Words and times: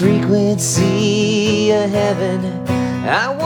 frequency 0.00 1.70
of 1.72 1.90
heaven. 1.90 2.42
I. 3.06 3.39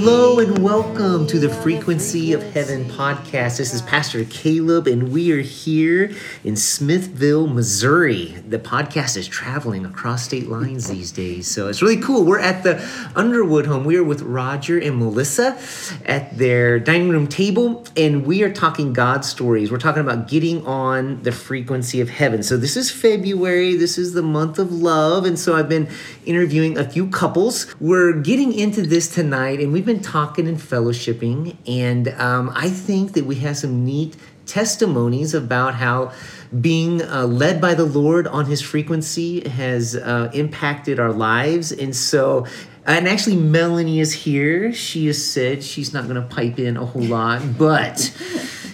Hello 0.00 0.38
and 0.38 0.62
welcome 0.62 1.26
to 1.26 1.40
the 1.40 1.48
Frequency 1.48 2.32
of 2.32 2.40
Heaven 2.52 2.84
podcast. 2.84 3.58
This 3.58 3.74
is 3.74 3.82
Pastor 3.82 4.24
Caleb, 4.26 4.86
and 4.86 5.10
we 5.10 5.32
are 5.32 5.40
here 5.40 6.12
in 6.44 6.54
Smithville, 6.54 7.48
Missouri. 7.48 8.26
The 8.46 8.60
podcast 8.60 9.16
is 9.16 9.26
traveling 9.26 9.84
across 9.84 10.22
state 10.22 10.46
lines 10.46 10.86
these 10.86 11.10
days, 11.10 11.50
so 11.50 11.66
it's 11.66 11.82
really 11.82 12.00
cool. 12.00 12.24
We're 12.24 12.38
at 12.38 12.62
the 12.62 12.80
Underwood 13.16 13.66
home. 13.66 13.82
We 13.82 13.96
are 13.96 14.04
with 14.04 14.22
Roger 14.22 14.78
and 14.78 14.98
Melissa 14.98 15.58
at 16.06 16.38
their 16.38 16.78
dining 16.78 17.08
room 17.08 17.26
table, 17.26 17.84
and 17.96 18.24
we 18.24 18.44
are 18.44 18.52
talking 18.52 18.92
God 18.92 19.24
stories. 19.24 19.72
We're 19.72 19.78
talking 19.78 20.02
about 20.02 20.28
getting 20.28 20.64
on 20.64 21.24
the 21.24 21.32
frequency 21.32 22.00
of 22.00 22.08
heaven. 22.08 22.44
So, 22.44 22.56
this 22.56 22.76
is 22.76 22.88
February, 22.88 23.74
this 23.74 23.98
is 23.98 24.12
the 24.12 24.22
month 24.22 24.60
of 24.60 24.70
love, 24.70 25.24
and 25.24 25.36
so 25.36 25.56
I've 25.56 25.68
been 25.68 25.88
interviewing 26.24 26.78
a 26.78 26.88
few 26.88 27.08
couples. 27.08 27.74
We're 27.80 28.12
getting 28.12 28.56
into 28.56 28.82
this 28.82 29.12
tonight, 29.12 29.58
and 29.58 29.72
we've 29.72 29.87
been 29.88 30.00
talking 30.00 30.46
and 30.46 30.58
fellowshipping, 30.58 31.56
and 31.66 32.08
um, 32.20 32.52
I 32.54 32.68
think 32.68 33.14
that 33.14 33.24
we 33.24 33.36
have 33.36 33.56
some 33.56 33.84
neat 33.84 34.16
testimonies 34.44 35.34
about 35.34 35.74
how 35.74 36.12
being 36.60 37.02
uh, 37.02 37.26
led 37.26 37.60
by 37.60 37.74
the 37.74 37.84
Lord 37.84 38.26
on 38.26 38.44
His 38.44 38.60
frequency 38.60 39.48
has 39.48 39.96
uh, 39.96 40.30
impacted 40.34 41.00
our 41.00 41.12
lives, 41.12 41.72
and 41.72 41.96
so. 41.96 42.46
And 42.86 43.06
actually, 43.06 43.36
Melanie 43.36 44.00
is 44.00 44.14
here. 44.14 44.72
She 44.72 45.08
has 45.08 45.22
said 45.22 45.62
she's 45.62 45.92
not 45.92 46.04
going 46.04 46.14
to 46.14 46.22
pipe 46.22 46.58
in 46.58 46.78
a 46.78 46.86
whole 46.86 47.02
lot, 47.02 47.42
but 47.58 48.16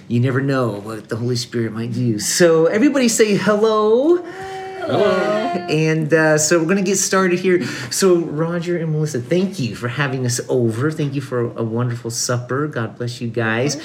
you 0.06 0.20
never 0.20 0.40
know 0.40 0.78
what 0.78 1.08
the 1.08 1.16
Holy 1.16 1.34
Spirit 1.34 1.72
might 1.72 1.92
do. 1.92 2.20
So, 2.20 2.66
everybody 2.66 3.08
say 3.08 3.34
hello. 3.34 4.24
And 4.90 6.12
uh, 6.12 6.38
so 6.38 6.58
we're 6.58 6.64
going 6.64 6.76
to 6.76 6.82
get 6.82 6.96
started 6.96 7.38
here. 7.38 7.64
So, 7.90 8.16
Roger 8.16 8.76
and 8.76 8.92
Melissa, 8.92 9.20
thank 9.20 9.58
you 9.58 9.74
for 9.74 9.88
having 9.88 10.26
us 10.26 10.40
over. 10.48 10.90
Thank 10.90 11.14
you 11.14 11.20
for 11.20 11.52
a 11.56 11.64
wonderful 11.64 12.10
supper. 12.10 12.68
God 12.68 12.96
bless 12.96 13.20
you 13.20 13.28
guys. 13.28 13.76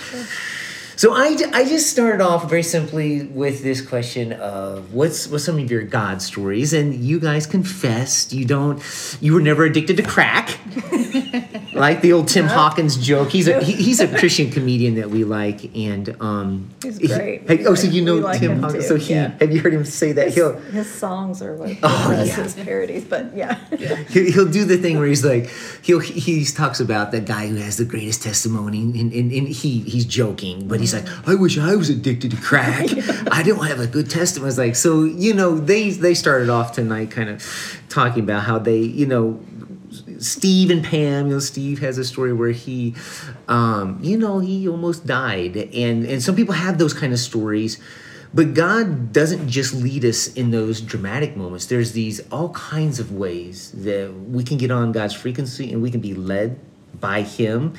So 1.00 1.14
I, 1.14 1.28
I 1.54 1.64
just 1.64 1.90
started 1.90 2.20
off 2.20 2.50
very 2.50 2.62
simply 2.62 3.24
with 3.24 3.64
this 3.64 3.80
question 3.80 4.34
of 4.34 4.94
what's 4.94 5.28
what's 5.30 5.46
some 5.46 5.58
of 5.58 5.72
your 5.72 5.84
God 5.84 6.22
stories, 6.22 6.74
and 6.74 6.94
you 6.94 7.22
guys 7.22 7.48
confessed 7.48 8.34
you 8.34 8.44
don't 8.44 8.84
you 9.22 9.34
were 9.34 9.40
never 9.40 9.64
addicted 9.64 9.96
to 9.96 10.04
crack, 10.04 10.60
like 11.74 12.02
the 12.02 12.12
old 12.12 12.28
Tim 12.28 12.48
Hawkins 12.48 12.98
joke. 12.98 13.30
He's 13.30 13.48
a 13.48 13.64
he, 13.64 13.72
he's 13.88 14.02
a 14.02 14.10
Christian 14.20 14.52
comedian 14.52 14.96
that 14.96 15.10
we 15.10 15.24
like, 15.24 15.74
and 15.74 16.18
um, 16.22 16.70
He's 16.84 16.98
he- 16.98 17.08
great. 17.08 17.48
hey, 17.48 17.66
oh, 17.66 17.76
so 17.76 17.88
you 17.88 18.02
know 18.04 18.16
like 18.18 18.42
Tim 18.42 18.60
Hawkins? 18.60 18.84
too, 18.84 18.90
So 18.90 18.96
he 18.98 19.14
yeah. 19.14 19.38
have 19.40 19.54
you 19.54 19.62
heard 19.62 19.74
him 19.74 19.86
say 19.86 20.12
that? 20.12 20.34
He'll 20.34 20.60
His 20.60 20.92
songs 20.94 21.42
are 21.42 21.56
what 21.56 21.78
Oh, 21.82 22.12
yeah. 22.12 22.36
his 22.44 22.56
parodies, 22.56 23.06
but 23.06 23.34
yeah. 23.38 23.56
He- 24.10 24.32
he'll 24.32 24.52
do 24.52 24.66
the 24.66 24.76
thing 24.76 25.00
where 25.00 25.08
he's 25.08 25.24
like 25.24 25.50
he'll 25.82 26.00
he 26.02 26.44
talks 26.44 26.82
about 26.82 27.14
that 27.14 27.24
guy 27.24 27.48
who 27.48 27.56
has 27.56 27.78
the 27.78 27.86
greatest 27.86 28.22
testimony 28.22 28.82
and, 28.82 28.96
and, 29.14 29.32
and 29.32 29.48
he 29.48 29.80
he's 29.80 30.04
joking 30.04 30.68
but 30.68 30.82
he's 30.82 30.89
like 30.94 31.08
i 31.28 31.36
wish 31.36 31.58
i 31.58 31.76
was 31.76 31.90
addicted 31.90 32.32
to 32.32 32.38
crack 32.38 32.88
i 33.32 33.44
don't 33.44 33.66
have 33.66 33.80
a 33.80 33.88
good 33.88 34.10
testimony 34.10 34.50
it's 34.50 34.58
like 34.58 34.76
so 34.76 35.04
you 35.04 35.34
know 35.34 35.58
they 35.58 35.90
they 35.92 36.14
started 36.14 36.50
off 36.50 36.72
tonight 36.74 37.12
kind 37.12 37.30
of 37.30 37.44
talking 37.90 38.24
about 38.24 38.44
how 38.44 38.60
they 38.60 38.80
you 38.80 39.06
know 39.06 39.40
Steve 40.20 40.70
and 40.70 40.84
Pam, 40.84 41.28
you 41.28 41.34
know, 41.34 41.40
Steve 41.40 41.80
has 41.80 41.98
a 41.98 42.04
story 42.04 42.34
where 42.34 42.52
he, 42.52 42.94
um, 43.48 43.98
you 44.02 44.18
know, 44.18 44.40
he 44.40 44.68
almost 44.68 45.06
died, 45.08 45.56
and 45.56 46.06
and 46.06 46.22
some 46.22 46.36
people 46.36 46.54
have 46.54 46.78
those 46.78 46.94
kind 46.94 47.12
of 47.14 47.20
stories, 47.20 47.80
but 48.34 48.54
God 48.54 49.12
doesn't 49.12 49.48
just 49.50 49.74
lead 49.74 50.06
us 50.06 50.28
in 50.28 50.52
those 50.52 50.82
dramatic 50.82 51.36
moments. 51.36 51.66
There's 51.66 51.94
these 51.94 52.20
all 52.32 52.50
kinds 52.50 53.00
of 53.00 53.12
ways 53.12 53.72
that 53.72 54.14
we 54.14 54.44
can 54.44 54.58
get 54.58 54.70
on 54.70 54.92
God's 54.92 55.14
frequency 55.14 55.72
and 55.72 55.82
we 55.82 55.90
can 55.90 56.02
be 56.02 56.14
led 56.14 56.60
by 57.00 57.22
Him. 57.22 57.74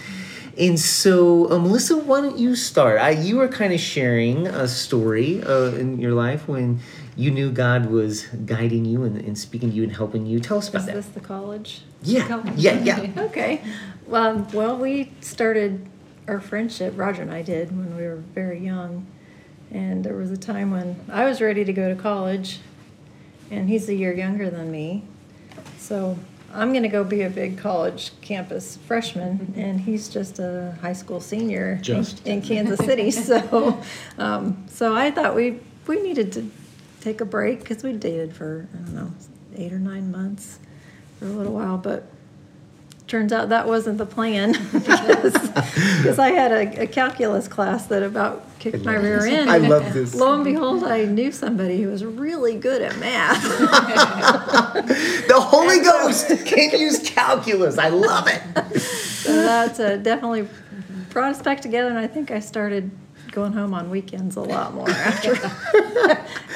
And 0.58 0.78
so, 0.78 1.50
uh, 1.50 1.58
Melissa, 1.58 1.96
why 1.96 2.20
don't 2.20 2.38
you 2.38 2.56
start? 2.56 3.00
I, 3.00 3.10
you 3.10 3.36
were 3.36 3.48
kind 3.48 3.72
of 3.72 3.80
sharing 3.80 4.46
a 4.46 4.66
story 4.68 5.42
uh, 5.42 5.72
in 5.72 5.98
your 5.98 6.12
life 6.12 6.48
when 6.48 6.80
you 7.16 7.30
knew 7.30 7.50
God 7.50 7.86
was 7.86 8.24
guiding 8.46 8.84
you 8.84 9.04
and, 9.04 9.16
and 9.16 9.38
speaking 9.38 9.70
to 9.70 9.76
you 9.76 9.82
and 9.84 9.92
helping 9.92 10.26
you. 10.26 10.40
Tell 10.40 10.58
us 10.58 10.68
about 10.68 10.80
Is 10.80 10.86
that. 10.86 10.94
this 10.94 11.06
the 11.06 11.20
college? 11.20 11.82
Yeah, 12.02 12.42
yeah, 12.56 12.80
yeah. 12.80 13.10
Okay. 13.24 13.62
Um, 14.10 14.50
well, 14.52 14.76
we 14.76 15.12
started 15.20 15.86
our 16.26 16.40
friendship, 16.40 16.94
Roger 16.96 17.22
and 17.22 17.30
I 17.32 17.42
did, 17.42 17.76
when 17.76 17.96
we 17.96 18.02
were 18.02 18.16
very 18.16 18.58
young. 18.58 19.06
And 19.70 20.04
there 20.04 20.16
was 20.16 20.30
a 20.30 20.36
time 20.36 20.72
when 20.72 20.96
I 21.08 21.24
was 21.26 21.40
ready 21.40 21.64
to 21.64 21.72
go 21.72 21.94
to 21.94 22.00
college, 22.00 22.58
and 23.50 23.68
he's 23.68 23.88
a 23.88 23.94
year 23.94 24.12
younger 24.12 24.50
than 24.50 24.70
me. 24.70 25.04
So 25.78 26.18
I'm 26.52 26.72
going 26.72 26.82
to 26.82 26.88
go 26.88 27.04
be 27.04 27.22
a 27.22 27.30
big 27.30 27.58
college 27.58 28.12
campus 28.20 28.76
freshman, 28.86 29.54
and 29.56 29.80
he's 29.80 30.08
just 30.08 30.38
a 30.38 30.76
high 30.80 30.92
school 30.94 31.20
senior 31.20 31.72
in- 31.74 31.82
Just. 31.82 32.26
in 32.26 32.42
Kansas 32.42 32.78
City. 32.80 33.10
So, 33.30 33.80
um, 34.18 34.66
so 34.68 34.94
I 34.94 35.10
thought 35.10 35.34
we 35.36 35.60
we 35.86 36.00
needed 36.02 36.32
to 36.32 36.50
take 37.00 37.20
a 37.20 37.24
break 37.24 37.60
because 37.60 37.82
we 37.82 37.92
dated 37.92 38.34
for 38.34 38.68
I 38.74 38.76
don't 38.78 38.94
know 38.94 39.12
eight 39.56 39.72
or 39.72 39.78
nine 39.78 40.10
months 40.10 40.58
for 41.18 41.26
a 41.26 41.28
little 41.28 41.52
while, 41.54 41.76
but 41.78 42.10
turns 43.10 43.32
out 43.32 43.48
that 43.48 43.66
wasn't 43.66 43.98
the 43.98 44.06
plan 44.06 44.52
because, 44.72 45.32
because 45.32 46.18
I 46.18 46.30
had 46.30 46.52
a, 46.52 46.82
a 46.82 46.86
calculus 46.86 47.48
class 47.48 47.86
that 47.86 48.04
about 48.04 48.46
kicked 48.60 48.84
my 48.84 48.94
rear 48.94 49.26
end. 49.26 49.50
I 49.50 49.58
love 49.58 49.92
this. 49.92 50.14
Lo 50.14 50.34
and 50.34 50.44
behold, 50.44 50.84
I 50.84 51.04
knew 51.06 51.32
somebody 51.32 51.82
who 51.82 51.88
was 51.90 52.04
really 52.04 52.56
good 52.56 52.80
at 52.82 52.96
math. 52.98 53.42
The 55.30 55.40
Holy 55.40 55.80
Ghost 55.80 56.28
can 56.44 56.78
use 56.78 57.08
calculus. 57.08 57.78
I 57.78 57.88
love 57.88 58.26
it. 58.28 58.80
so 58.80 59.32
that 59.32 59.78
uh, 59.78 59.96
definitely 59.98 60.48
brought 61.10 61.30
us 61.30 61.40
back 61.40 61.60
together, 61.60 61.88
and 61.88 61.98
I 61.98 62.08
think 62.08 62.30
I 62.32 62.40
started 62.40 62.90
going 63.30 63.52
home 63.52 63.72
on 63.74 63.90
weekends 63.90 64.34
a 64.34 64.40
lot 64.40 64.74
more 64.74 64.90
after 64.90 65.36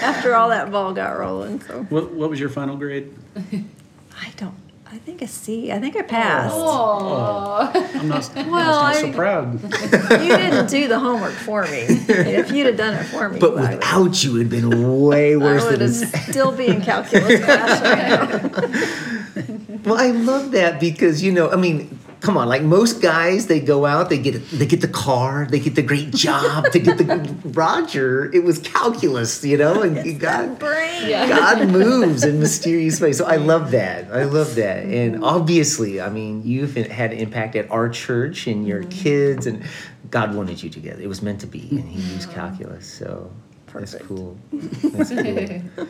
after 0.03 0.35
all 0.35 0.49
that 0.49 0.73
ball 0.73 0.93
got 0.93 1.17
rolling. 1.17 1.61
So 1.61 1.85
What, 1.85 2.13
what 2.13 2.31
was 2.31 2.41
your 2.41 2.49
final 2.49 2.77
grade? 2.77 3.15
I 3.37 4.33
don't. 4.37 4.57
I 4.87 4.99
think 4.99 5.23
a 5.23 5.27
C. 5.27 5.73
I 5.73 5.81
think 5.81 5.97
I 5.97 6.03
passed. 6.03 6.55
Oh, 6.57 7.71
I'm 7.95 8.09
not, 8.09 8.37
I'm 8.37 8.51
Well, 8.51 8.83
not 8.83 8.95
so 8.97 9.09
I- 9.09 9.13
proud. 9.13 9.63
You 9.63 10.37
didn't 10.37 10.69
do 10.69 10.87
the 10.89 10.99
homework 11.01 11.33
for 11.33 11.63
me. 11.65 11.81
If 11.89 12.53
you'd 12.53 12.67
have 12.67 12.77
done 12.77 12.95
it 12.95 13.05
for 13.05 13.29
me, 13.29 13.41
But 13.41 13.57
I 13.59 13.61
would, 13.63 13.71
without 13.79 14.23
you, 14.25 14.37
it'd 14.37 14.51
been 14.51 15.01
way 15.03 15.37
worse. 15.37 15.63
I 15.63 15.67
worse 15.67 15.71
would 15.79 15.81
than 15.81 16.11
have 16.11 16.31
still 16.31 16.53
be 16.53 16.67
in 16.69 16.81
calculus 16.83 17.45
class 17.45 17.83
right 17.83 18.43
now. 18.43 18.91
Well, 19.85 19.99
I 19.99 20.13
love 20.13 20.53
that 20.53 20.81
because 20.81 21.23
you 21.23 21.31
know, 21.31 21.51
I 21.51 21.57
mean, 21.57 21.99
come 22.25 22.39
on, 22.39 22.49
like 22.49 22.63
most 22.63 23.03
guys, 23.03 23.47
they 23.49 23.61
go 23.61 23.85
out, 23.85 24.09
they 24.09 24.19
get 24.19 24.51
they 24.51 24.65
get 24.67 24.81
the 24.81 24.89
car, 24.89 25.47
they 25.49 25.61
get 25.61 25.75
the 25.75 25.83
great 25.83 26.11
job, 26.11 26.65
they 26.73 26.81
get 26.81 26.97
the 26.97 27.37
Roger. 27.45 28.33
It 28.33 28.43
was 28.43 28.59
calculus, 28.59 29.45
you 29.45 29.59
know, 29.59 29.83
and 29.83 30.05
you 30.07 30.15
got 30.15 30.59
Brain. 30.59 31.11
God 31.29 31.69
moves 31.81 32.25
in 32.25 32.41
mysterious 32.41 33.01
ways. 33.01 33.19
So 33.19 33.27
I 33.27 33.37
love 33.37 33.71
that. 33.73 34.11
I 34.11 34.25
love 34.25 34.55
that. 34.55 34.85
And 34.85 35.23
obviously, 35.23 36.01
I 36.01 36.09
mean, 36.09 36.43
you've 36.45 36.75
had 36.75 37.13
an 37.13 37.19
impact 37.19 37.55
at 37.57 37.71
our 37.71 37.89
church 37.91 38.47
and 38.47 38.67
your 38.67 38.85
kids, 38.85 39.47
and 39.47 39.63
God 40.11 40.35
wanted 40.35 40.63
you 40.63 40.71
together. 40.71 41.03
It 41.03 41.09
was 41.09 41.21
meant 41.21 41.41
to 41.43 41.47
be, 41.47 41.69
and 41.71 41.87
He 41.87 42.01
used 42.15 42.31
calculus. 42.31 42.91
So 42.91 43.31
that's 43.75 43.93
Perfect. 43.93 44.09
cool. 44.09 44.39
That's 44.83 45.11
cool. 45.11 45.87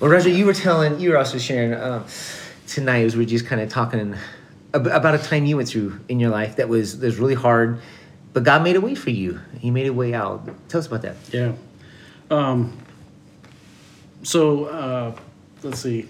Well, 0.00 0.10
Roger, 0.10 0.30
you 0.30 0.46
were 0.46 0.54
telling, 0.54 0.98
you 0.98 1.10
were 1.10 1.18
also 1.18 1.36
sharing 1.36 1.74
um, 1.74 2.06
tonight 2.66 3.04
as 3.04 3.16
we're 3.16 3.26
just 3.26 3.44
kind 3.46 3.60
of 3.60 3.68
talking 3.68 4.14
ab- 4.14 4.18
about 4.72 5.14
a 5.14 5.18
time 5.18 5.46
you 5.46 5.56
went 5.56 5.68
through 5.68 6.00
in 6.08 6.20
your 6.20 6.30
life 6.30 6.56
that 6.56 6.68
was 6.68 6.98
that 7.00 7.06
was 7.06 7.18
really 7.18 7.34
hard, 7.34 7.80
but 8.32 8.44
God 8.44 8.62
made 8.62 8.76
a 8.76 8.80
way 8.80 8.94
for 8.94 9.10
you. 9.10 9.40
He 9.58 9.70
made 9.70 9.86
a 9.86 9.92
way 9.92 10.14
out. 10.14 10.48
Tell 10.68 10.78
us 10.78 10.86
about 10.86 11.02
that. 11.02 11.16
Yeah. 11.32 11.52
Um, 12.30 12.78
so 14.22 14.66
uh, 14.66 15.16
let's 15.62 15.80
see. 15.80 16.08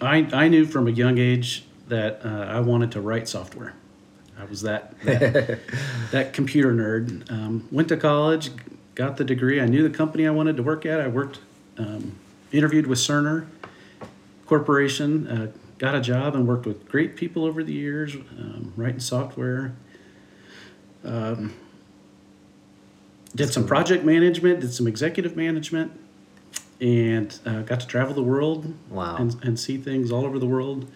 I, 0.00 0.28
I 0.32 0.48
knew 0.48 0.64
from 0.64 0.86
a 0.88 0.90
young 0.90 1.18
age 1.18 1.64
that 1.88 2.24
uh, 2.24 2.28
I 2.28 2.60
wanted 2.60 2.92
to 2.92 3.00
write 3.00 3.28
software. 3.28 3.74
I 4.38 4.44
was 4.44 4.62
that 4.62 4.98
that, 5.00 5.60
that 6.12 6.32
computer 6.32 6.72
nerd. 6.72 7.30
Um, 7.30 7.68
went 7.70 7.88
to 7.88 7.96
college, 7.96 8.50
got 8.94 9.16
the 9.16 9.24
degree. 9.24 9.60
I 9.60 9.66
knew 9.66 9.86
the 9.88 9.96
company 9.96 10.26
I 10.26 10.30
wanted 10.30 10.56
to 10.56 10.62
work 10.62 10.86
at. 10.86 11.00
I 11.00 11.08
worked, 11.08 11.40
um, 11.76 12.16
interviewed 12.52 12.86
with 12.86 12.98
Cerner 12.98 13.46
Corporation, 14.46 15.26
uh, 15.26 15.50
got 15.78 15.94
a 15.94 16.00
job, 16.00 16.34
and 16.34 16.46
worked 16.46 16.66
with 16.66 16.88
great 16.88 17.16
people 17.16 17.44
over 17.44 17.62
the 17.62 17.72
years, 17.72 18.14
um, 18.14 18.72
writing 18.76 19.00
software. 19.00 19.74
Um, 21.04 21.54
did 23.34 23.52
some 23.52 23.66
project 23.66 24.04
management, 24.04 24.60
did 24.60 24.72
some 24.72 24.86
executive 24.86 25.36
management, 25.36 25.92
and 26.80 27.38
uh, 27.46 27.62
got 27.62 27.80
to 27.80 27.86
travel 27.86 28.14
the 28.14 28.22
world. 28.22 28.74
Wow. 28.90 29.16
And, 29.16 29.36
and 29.44 29.58
see 29.58 29.76
things 29.78 30.10
all 30.10 30.24
over 30.24 30.38
the 30.38 30.46
world, 30.46 30.90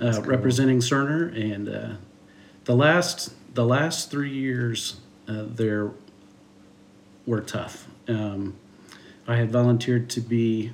uh, 0.00 0.12
cool. 0.12 0.22
representing 0.22 0.78
Cerner. 0.78 1.34
And 1.38 1.68
uh, 1.68 1.94
the 2.64 2.74
last 2.74 3.34
the 3.54 3.64
last 3.66 4.10
three 4.10 4.30
years 4.32 4.96
uh, 5.28 5.44
there 5.46 5.90
were 7.26 7.40
tough. 7.40 7.86
Um, 8.08 8.56
I 9.26 9.36
had 9.36 9.50
volunteered 9.50 10.10
to 10.10 10.20
be 10.20 10.72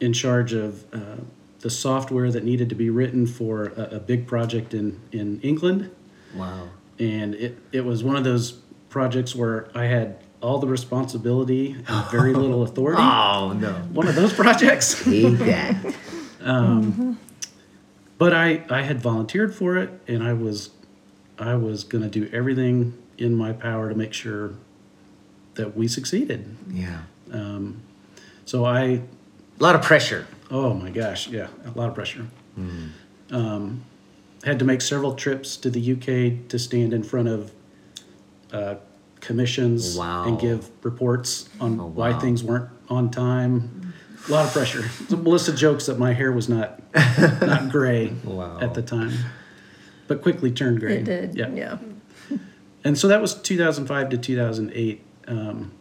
in 0.00 0.12
charge 0.12 0.52
of 0.52 0.84
uh, 0.94 1.16
the 1.60 1.70
software 1.70 2.30
that 2.30 2.44
needed 2.44 2.68
to 2.68 2.74
be 2.74 2.90
written 2.90 3.26
for 3.26 3.66
a, 3.76 3.96
a 3.96 4.00
big 4.00 4.26
project 4.26 4.74
in, 4.74 5.00
in 5.12 5.40
England. 5.40 5.90
Wow. 6.34 6.68
And 6.98 7.34
it, 7.34 7.58
it 7.72 7.84
was 7.84 8.04
one 8.04 8.16
of 8.16 8.24
those 8.24 8.52
projects 8.88 9.34
where 9.34 9.68
I 9.74 9.84
had 9.84 10.18
all 10.40 10.58
the 10.58 10.66
responsibility 10.66 11.72
and 11.86 12.10
very 12.10 12.32
little 12.34 12.62
authority. 12.62 13.02
Oh 13.02 13.52
no. 13.58 13.72
One 13.92 14.08
of 14.08 14.14
those 14.14 14.32
projects. 14.32 15.02
Hate 15.04 15.38
that. 15.38 15.94
Um, 16.38 17.18
but 18.18 18.32
I, 18.32 18.62
I 18.70 18.82
had 18.82 19.00
volunteered 19.00 19.52
for 19.52 19.76
it 19.78 19.90
and 20.06 20.22
I 20.22 20.32
was 20.32 20.70
I 21.40 21.56
was 21.56 21.82
gonna 21.82 22.08
do 22.08 22.30
everything 22.32 22.96
in 23.18 23.34
my 23.34 23.52
power 23.52 23.88
to 23.88 23.96
make 23.96 24.12
sure 24.12 24.54
that 25.54 25.76
we 25.76 25.88
succeeded. 25.88 26.56
Yeah. 26.70 27.00
Um, 27.32 27.82
so 28.44 28.64
I 28.64 29.02
A 29.58 29.62
lot 29.62 29.74
of 29.74 29.82
pressure. 29.82 30.26
oh 30.50 30.74
my 30.74 30.90
gosh, 30.90 31.28
yeah, 31.28 31.48
a 31.64 31.70
lot 31.78 31.88
of 31.88 31.94
pressure. 31.94 32.26
Um, 33.30 33.84
had 34.44 34.58
to 34.60 34.64
make 34.64 34.80
several 34.80 35.14
trips 35.14 35.56
to 35.58 35.70
the 35.70 35.92
UK 35.92 36.48
to 36.48 36.58
stand 36.58 36.92
in 36.92 37.02
front 37.02 37.28
of 37.28 37.52
uh, 38.52 38.76
commissions 39.20 39.96
Wow. 39.96 40.24
and 40.28 40.38
give 40.38 40.70
reports 40.84 41.48
on 41.60 41.80
Oh, 41.80 41.86
why 41.86 42.12
things 42.18 42.44
weren't 42.44 42.70
on 42.88 43.10
time. 43.10 43.92
A 44.28 44.30
lot 44.32 44.46
of 44.46 44.52
pressure. 44.52 44.88
So 45.08 45.16
Melissa 45.16 45.52
jokes 45.54 45.86
that 45.86 45.98
my 45.98 46.12
hair 46.12 46.30
was 46.32 46.48
not 46.48 46.80
not 47.40 47.68
gray 47.76 48.12
Wow. 48.24 48.58
at 48.60 48.74
the 48.74 48.82
time, 48.82 49.12
but 50.06 50.22
quickly 50.22 50.50
turned 50.52 50.80
gray. 50.80 50.98
It 50.98 51.04
did, 51.04 51.34
Yeah. 51.36 51.48
yeah. 51.50 51.78
And 52.84 52.96
so 52.96 53.08
that 53.08 53.20
was 53.20 53.34
2005 53.34 54.10
to 54.10 54.18
2008, 54.18 55.02
um, 55.26 55.72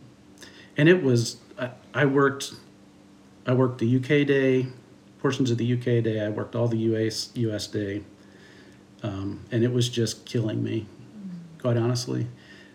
and 0.75 0.89
it 0.89 1.03
was 1.03 1.37
I, 1.59 1.69
I 1.93 2.05
worked 2.05 2.53
I 3.45 3.53
worked 3.53 3.79
the 3.79 3.95
UK 3.97 4.25
day, 4.27 4.67
portions 5.19 5.51
of 5.51 5.57
the 5.57 5.73
UK 5.73 6.03
day. 6.03 6.21
I 6.25 6.29
worked 6.29 6.55
all 6.55 6.67
the 6.67 6.77
US 6.93 7.29
US 7.35 7.67
day, 7.67 8.01
um, 9.03 9.41
and 9.51 9.63
it 9.63 9.71
was 9.71 9.89
just 9.89 10.25
killing 10.25 10.63
me, 10.63 10.85
quite 11.59 11.77
honestly. 11.77 12.27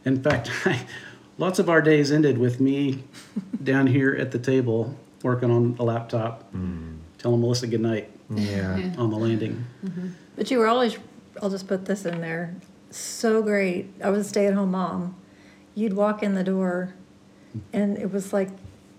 In 0.05 0.23
fact, 0.23 0.51
I, 0.65 0.87
lots 1.39 1.59
of 1.59 1.69
our 1.69 1.83
days 1.83 2.11
ended 2.13 2.39
with 2.39 2.61
me 2.61 3.05
down 3.63 3.87
here 3.87 4.15
at 4.15 4.31
the 4.31 4.39
table 4.39 4.95
working 5.23 5.51
on 5.51 5.77
a 5.79 5.83
laptop, 5.85 6.51
telling 7.19 7.41
Melissa 7.41 7.67
goodnight 7.67 8.11
Yeah. 8.35 8.95
on 8.97 9.11
the 9.11 9.17
landing. 9.19 9.67
But 10.37 10.51
you 10.51 10.59
were 10.59 10.67
always, 10.67 10.97
I'll 11.43 11.51
just 11.51 11.69
put 11.69 11.85
this 11.85 12.07
in 12.07 12.21
there, 12.23 12.55
so 12.91 13.43
great. 13.43 13.93
I 14.03 14.09
was 14.09 14.25
a 14.27 14.29
stay 14.29 14.47
at 14.47 14.55
home 14.55 14.71
mom. 14.71 15.17
You'd 15.75 15.93
walk 15.93 16.23
in 16.23 16.35
the 16.35 16.45
door 16.45 16.95
and 17.73 17.99
it 17.99 18.13
was 18.13 18.33
like 18.33 18.49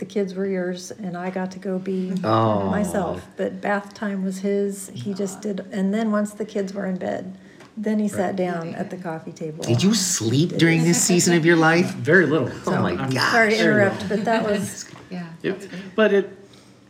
the 0.02 0.06
kids 0.08 0.34
were 0.34 0.48
yours 0.48 0.90
and 0.90 1.16
I 1.16 1.30
got 1.30 1.52
to 1.52 1.60
go 1.60 1.78
be 1.78 2.12
Oh. 2.24 2.68
myself. 2.72 3.24
But 3.38 3.62
bath 3.62 3.94
time 3.94 4.24
was 4.24 4.40
his. 4.40 4.90
He 4.96 5.14
just 5.14 5.42
did. 5.42 5.60
And 5.72 5.94
then 5.94 6.12
once 6.12 6.34
the 6.34 6.44
kids 6.44 6.74
were 6.74 6.88
in 6.88 6.98
bed, 6.98 7.38
then 7.78 8.00
he 8.00 8.08
sat 8.08 8.36
down 8.36 8.74
at 8.74 8.90
the 8.90 8.98
coffee 8.98 9.32
table. 9.32 9.64
Did 9.64 9.84
you 9.84 9.94
sleep 9.94 10.58
during 10.58 10.84
this 10.84 11.00
season 11.02 11.36
of 11.36 11.46
your 11.46 11.56
life? 11.56 11.94
Very 12.12 12.26
little. 12.26 12.50
Oh 12.66 12.82
my 12.82 12.94
I'm- 12.96 13.12
gosh. 13.12 13.32
Sorry 13.32 13.52
to 13.52 13.60
interrupt, 13.60 14.10
but 14.10 14.26
that 14.26 14.44
was, 14.44 14.90
Yeah. 15.12 15.28
It, 15.44 15.70
but 15.96 16.12
it 16.14 16.36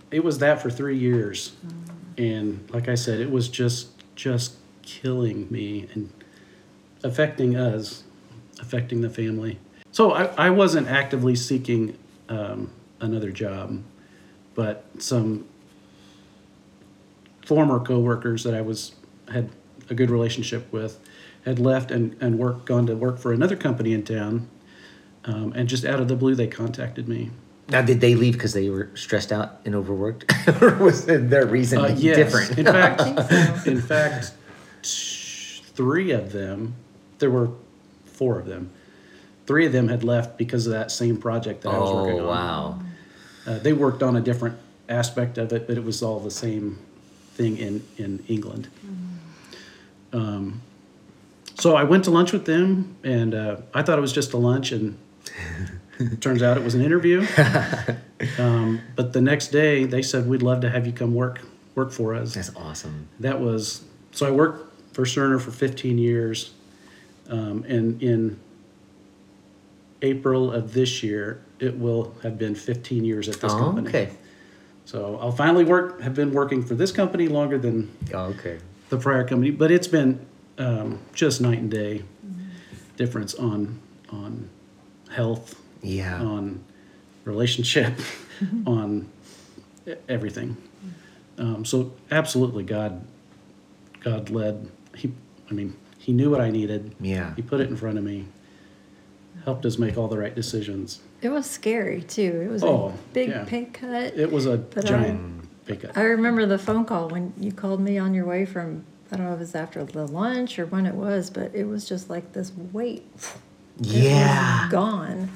it 0.09 0.23
was 0.23 0.37
that 0.39 0.61
for 0.61 0.69
three 0.69 0.97
years, 0.97 1.51
and 2.17 2.63
like 2.71 2.87
I 2.87 2.95
said, 2.95 3.19
it 3.19 3.29
was 3.31 3.49
just 3.49 3.87
just 4.15 4.53
killing 4.83 5.47
me 5.49 5.87
and 5.93 6.09
affecting 7.03 7.55
us, 7.57 8.03
affecting 8.61 9.01
the 9.01 9.09
family. 9.09 9.57
So 9.91 10.11
I, 10.11 10.25
I 10.47 10.49
wasn't 10.51 10.87
actively 10.87 11.35
seeking 11.35 11.97
um, 12.29 12.69
another 13.01 13.31
job, 13.31 13.81
but 14.55 14.85
some 14.99 15.45
former 17.45 17.79
coworkers 17.79 18.43
that 18.43 18.53
I 18.53 18.61
was 18.61 18.93
had 19.31 19.49
a 19.89 19.93
good 19.93 20.09
relationship 20.09 20.71
with 20.71 20.99
had 21.45 21.59
left 21.59 21.91
and 21.91 22.15
and 22.21 22.37
worked 22.37 22.65
gone 22.65 22.85
to 22.87 22.95
work 22.95 23.17
for 23.17 23.33
another 23.33 23.55
company 23.55 23.93
in 23.93 24.03
town, 24.03 24.47
um, 25.25 25.53
and 25.53 25.67
just 25.67 25.83
out 25.85 25.99
of 25.99 26.07
the 26.07 26.15
blue 26.15 26.35
they 26.35 26.47
contacted 26.47 27.07
me. 27.07 27.31
Now, 27.69 27.81
did 27.81 28.01
they 28.01 28.15
leave 28.15 28.33
because 28.33 28.53
they 28.53 28.69
were 28.69 28.89
stressed 28.95 29.31
out 29.31 29.59
and 29.65 29.73
overworked, 29.75 30.31
or 30.61 30.75
was 30.77 31.05
their 31.05 31.45
reason 31.45 31.79
Uh, 31.79 31.95
yes. 31.97 32.15
different? 32.17 32.57
In 32.59 32.65
fact, 32.65 33.67
in 33.67 33.81
fact, 33.81 34.33
three 34.83 36.11
of 36.11 36.31
them, 36.33 36.75
there 37.19 37.31
were 37.31 37.49
four 38.05 38.39
of 38.39 38.45
them. 38.45 38.71
Three 39.47 39.65
of 39.65 39.71
them 39.71 39.87
had 39.87 40.03
left 40.03 40.37
because 40.37 40.67
of 40.67 40.73
that 40.73 40.91
same 40.91 41.17
project 41.17 41.61
that 41.63 41.69
I 41.69 41.77
was 41.77 41.91
working 41.91 42.19
oh 42.19 42.23
on. 42.23 42.27
wow. 42.27 42.79
Uh, 43.45 43.59
they 43.59 43.73
worked 43.73 44.03
on 44.03 44.15
a 44.15 44.21
different 44.21 44.57
aspect 44.89 45.37
of 45.37 45.51
it, 45.53 45.67
but 45.67 45.77
it 45.77 45.83
was 45.83 46.03
all 46.03 46.19
the 46.19 46.31
same 46.31 46.79
thing 47.33 47.57
in 47.57 47.83
in 47.97 48.23
England. 48.27 48.69
Um, 50.13 50.61
so 51.57 51.75
I 51.75 51.83
went 51.83 52.05
to 52.05 52.11
lunch 52.11 52.31
with 52.31 52.45
them, 52.45 52.95
and 53.03 53.33
uh, 53.33 53.57
I 53.73 53.83
thought 53.83 53.97
it 53.97 54.01
was 54.01 54.13
just 54.13 54.33
a 54.33 54.37
lunch, 54.37 54.71
and 54.71 54.97
turns 56.21 56.41
out 56.41 56.57
it 56.57 56.63
was 56.63 56.75
an 56.75 56.81
interview. 56.81 57.25
um, 58.39 58.81
but 58.95 59.13
the 59.13 59.21
next 59.21 59.49
day, 59.49 59.85
they 59.85 60.01
said 60.01 60.27
we'd 60.27 60.41
love 60.41 60.61
to 60.61 60.69
have 60.69 60.85
you 60.85 60.93
come 60.93 61.13
work 61.13 61.41
work 61.75 61.91
for 61.91 62.15
us. 62.15 62.33
That's 62.33 62.55
awesome. 62.55 63.07
That 63.19 63.39
was 63.39 63.83
so. 64.11 64.27
I 64.27 64.31
worked 64.31 64.93
for 64.93 65.03
Cerner 65.03 65.39
for 65.39 65.51
15 65.51 65.97
years, 65.97 66.51
um, 67.29 67.63
and 67.67 68.01
in 68.01 68.39
April 70.01 70.51
of 70.51 70.73
this 70.73 71.03
year, 71.03 71.41
it 71.61 71.77
will 71.77 72.13
have 72.23 72.37
been 72.37 72.55
15 72.55 73.05
years 73.05 73.29
at 73.29 73.35
this 73.39 73.53
Oh, 73.53 73.57
company. 73.59 73.87
okay. 73.87 74.09
So 74.85 75.17
I'll 75.21 75.31
finally 75.31 75.63
work. 75.63 76.01
Have 76.01 76.15
been 76.15 76.33
working 76.33 76.63
for 76.65 76.73
this 76.75 76.91
company 76.91 77.27
longer 77.27 77.57
than 77.57 77.89
Oh, 78.13 78.25
okay. 78.35 78.57
the 78.89 78.97
prior 78.97 79.23
company, 79.23 79.51
but 79.51 79.71
it's 79.71 79.87
been 79.87 80.19
um, 80.57 80.99
just 81.13 81.39
night 81.39 81.59
and 81.59 81.69
day 81.71 82.03
difference 82.97 83.33
on 83.35 83.79
on 84.11 84.49
health, 85.09 85.55
Yeah. 85.81 86.21
on 86.21 86.63
relationship, 87.23 87.93
on 88.65 89.07
e- 89.87 89.93
everything. 90.09 90.57
Um, 91.37 91.63
so 91.63 91.93
absolutely, 92.09 92.63
God, 92.63 93.05
God 94.01 94.29
led. 94.29 94.69
He, 94.95 95.13
I 95.49 95.53
mean, 95.53 95.75
He 95.97 96.11
knew 96.11 96.29
what 96.29 96.41
I 96.41 96.49
needed. 96.49 96.93
Yeah. 96.99 97.33
He 97.35 97.41
put 97.41 97.61
it 97.61 97.69
in 97.69 97.77
front 97.77 97.97
of 97.97 98.03
me. 98.03 98.25
Helped 99.45 99.65
us 99.65 99.77
make 99.77 99.97
all 99.97 100.07
the 100.09 100.17
right 100.17 100.35
decisions. 100.35 100.99
It 101.21 101.29
was 101.29 101.45
scary 101.49 102.01
too. 102.01 102.41
It 102.45 102.49
was 102.49 102.63
Oh, 102.63 102.87
a 102.87 103.13
big 103.13 103.29
yeah. 103.29 103.43
pay 103.45 103.65
cut. 103.65 104.15
It 104.17 104.31
was 104.31 104.45
a 104.45 104.57
But 104.57 104.85
I- 104.85 104.87
giant 104.89 105.65
pay 105.67 105.75
cut. 105.77 105.97
I 105.97 106.03
remember 106.03 106.45
the 106.45 106.57
phone 106.57 106.85
call 106.85 107.09
when 107.09 107.33
you 107.39 107.51
called 107.51 107.79
me 107.81 107.97
on 107.97 108.13
your 108.13 108.25
way 108.25 108.45
from, 108.45 108.83
I 109.11 109.17
don't 109.17 109.25
know 109.25 109.33
if 109.33 109.37
it 109.37 109.41
was 109.41 109.55
after 109.55 109.83
the 109.83 110.07
lunch 110.07 110.57
or 110.59 110.65
when 110.65 110.85
it 110.85 110.95
was, 110.95 111.29
but 111.29 111.53
it 111.53 111.65
was 111.65 111.87
just 111.87 112.09
like 112.09 112.33
this 112.33 112.51
weight. 112.71 113.05
It 113.15 113.87
was 113.87 113.93
Yeah. 113.93 114.67
Gone. 114.71 115.29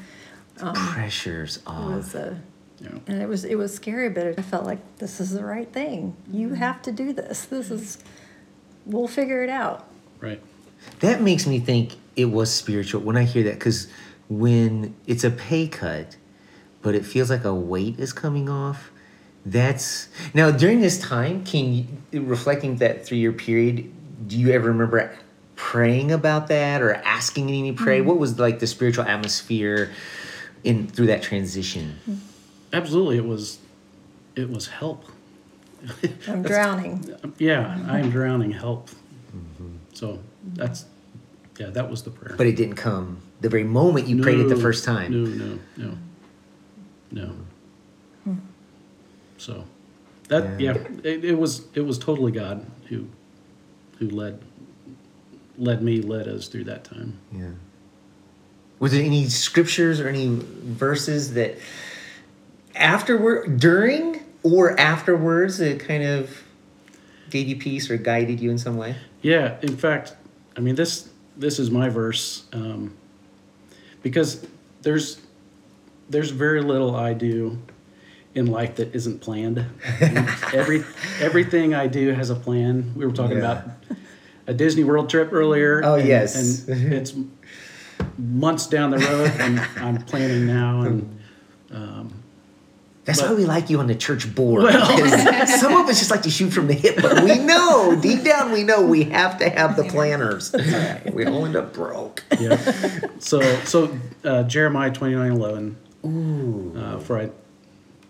Um, 0.59 0.73
Pressures 0.73 1.57
It 1.57 1.63
off. 1.67 1.91
was 1.95 2.15
a, 2.15 2.39
Yeah. 2.79 2.89
and 3.07 3.21
it 3.21 3.27
was, 3.27 3.43
it 3.45 3.55
was 3.55 3.73
scary, 3.73 4.09
but 4.09 4.27
I 4.39 4.41
felt 4.41 4.65
like 4.65 4.79
this 4.97 5.19
is 5.19 5.31
the 5.31 5.43
right 5.43 5.71
thing. 5.71 6.15
You 6.31 6.47
mm-hmm. 6.47 6.55
have 6.55 6.81
to 6.83 6.91
do 6.91 7.11
this. 7.13 7.45
This 7.45 7.69
is, 7.71 7.97
we'll 8.85 9.07
figure 9.07 9.43
it 9.43 9.49
out. 9.49 9.85
Right. 10.21 10.41
That 11.01 11.21
makes 11.21 11.45
me 11.47 11.59
think 11.59 11.93
it 12.15 12.25
was 12.25 12.51
spiritual 12.53 13.01
when 13.01 13.17
I 13.17 13.23
hear 13.23 13.43
that 13.43 13.55
because 13.55 13.87
when 14.29 14.95
it's 15.05 15.23
a 15.23 15.31
pay 15.31 15.67
cut, 15.67 16.17
but 16.81 16.95
it 16.95 17.05
feels 17.05 17.29
like 17.29 17.43
a 17.43 17.53
weight 17.53 17.99
is 17.99 18.13
coming 18.13 18.49
off. 18.49 18.91
That's 19.45 20.09
now 20.33 20.49
during 20.51 20.81
this 20.81 20.99
time. 20.99 21.43
Can 21.43 21.73
you, 22.11 22.21
reflecting 22.21 22.77
that 22.77 23.05
three 23.05 23.19
year 23.19 23.31
period? 23.31 23.91
Do 24.27 24.37
you 24.37 24.51
ever 24.51 24.69
remember 24.69 25.15
praying 25.55 26.11
about 26.11 26.47
that 26.47 26.81
or 26.81 26.95
asking 26.95 27.49
any 27.49 27.71
pray? 27.71 28.01
Mm. 28.01 28.05
What 28.05 28.17
was 28.17 28.39
like 28.39 28.59
the 28.59 28.67
spiritual 28.67 29.05
atmosphere 29.05 29.91
in 30.63 30.87
through 30.87 31.07
that 31.07 31.21
transition? 31.21 31.99
Absolutely, 32.73 33.17
it 33.17 33.25
was. 33.25 33.59
It 34.35 34.49
was 34.49 34.67
help. 34.67 35.05
I'm 36.27 36.41
drowning. 36.41 37.15
Yeah, 37.37 37.79
I 37.87 37.99
am 37.99 38.09
drowning. 38.09 38.51
Help. 38.51 38.89
Mm-hmm. 39.35 39.75
So 39.93 40.19
that's 40.43 40.85
yeah, 41.59 41.67
that 41.67 41.91
was 41.91 42.01
the 42.01 42.09
prayer. 42.09 42.35
But 42.35 42.47
it 42.47 42.55
didn't 42.55 42.75
come 42.75 43.21
the 43.41 43.49
very 43.49 43.63
moment 43.63 44.07
you 44.07 44.21
prayed 44.21 44.39
it 44.39 44.49
the 44.49 44.55
first 44.55 44.83
time. 44.83 45.11
No, 45.11 45.29
no, 45.29 45.59
no, 47.11 47.31
no. 48.25 48.37
So 49.37 49.65
that 50.29 50.59
Yeah. 50.59 50.73
yeah, 50.73 50.87
it, 51.03 51.25
it 51.25 51.37
was 51.37 51.67
it 51.73 51.81
was 51.81 51.97
totally 51.99 52.31
God 52.31 52.65
who 52.89 53.07
who 53.99 54.09
led 54.09 54.39
led 55.57 55.81
me 55.81 56.01
led 56.01 56.27
us 56.27 56.47
through 56.47 56.65
that 56.65 56.83
time. 56.83 57.17
Yeah. 57.31 57.51
Was 58.79 58.91
there 58.91 59.03
any 59.03 59.25
scriptures 59.27 59.99
or 60.01 60.07
any 60.07 60.37
verses 60.63 61.33
that 61.35 61.57
afterward, 62.75 63.59
during 63.59 64.21
or 64.43 64.77
afterwards, 64.79 65.59
it 65.61 65.79
kind 65.79 66.03
of 66.03 66.43
gave 67.29 67.47
you 67.47 67.55
peace 67.55 67.89
or 67.89 67.97
guided 67.97 68.39
you 68.39 68.51
in 68.51 68.57
some 68.57 68.75
way? 68.77 68.95
Yeah, 69.21 69.57
in 69.61 69.77
fact, 69.77 70.15
I 70.57 70.59
mean 70.59 70.75
this 70.75 71.09
this 71.37 71.59
is 71.59 71.69
my 71.71 71.89
verse 71.89 72.45
um, 72.53 72.93
because 74.05 74.45
there's 74.83 75.19
there's 76.11 76.29
very 76.29 76.61
little 76.61 76.95
I 76.95 77.13
do 77.13 77.57
in 78.35 78.45
life 78.45 78.75
that 78.75 78.93
isn't 78.93 79.19
planned. 79.19 79.65
Every 80.53 80.83
everything 81.19 81.73
I 81.73 81.87
do 81.87 82.11
has 82.13 82.29
a 82.29 82.35
plan. 82.35 82.93
We 82.95 83.03
were 83.03 83.11
talking 83.11 83.37
Yeah. 83.37 83.51
about 83.61 83.63
a 84.45 84.53
Disney 84.53 84.83
World 84.83 85.09
trip 85.09 85.33
earlier. 85.33 85.81
Oh, 85.83 85.95
and- 85.95 86.07
yes. 86.07 86.67
and 86.67 86.93
it's 86.93 87.15
months 88.19 88.67
down 88.67 88.91
the 88.91 88.99
road, 88.99 89.31
and 89.39 89.59
I'm 89.77 89.97
planning 90.03 90.45
now. 90.45 90.81
And 90.81 91.19
um, 91.71 92.04
That's 93.05 93.21
But- 93.21 93.29
why 93.31 93.35
we 93.35 93.45
like 93.45 93.69
you 93.69 93.79
on 93.79 93.87
the 93.87 93.95
church 93.95 94.33
board. 94.33 94.65
because 94.65 95.59
some 95.61 95.73
of 95.73 95.87
us 95.87 95.99
just 95.99 96.09
like 96.11 96.23
to 96.23 96.29
shoot 96.31 96.49
from 96.51 96.67
the 96.67 96.73
hip, 96.73 96.97
but 97.01 97.23
we 97.23 97.37
know 97.37 97.95
deep 98.01 98.23
down 98.23 98.51
we 98.51 98.63
know 98.63 98.81
we 98.85 99.03
have 99.05 99.37
to 99.39 99.49
have 99.49 99.75
the 99.77 99.83
planners. 99.83 100.51
We 101.13 101.25
all 101.25 101.45
end 101.45 101.55
up 101.55 101.73
broke. 101.73 102.23
yeah. 102.39 102.57
So 103.19 103.41
so 103.63 103.97
uh, 104.23 104.43
Jeremiah 104.43 104.91
twenty 104.91 105.15
nine 105.15 105.31
eleven. 105.33 105.77
Ooh. 106.05 106.73
Uh, 106.77 106.99
for 106.99 107.19
I, 107.19 107.29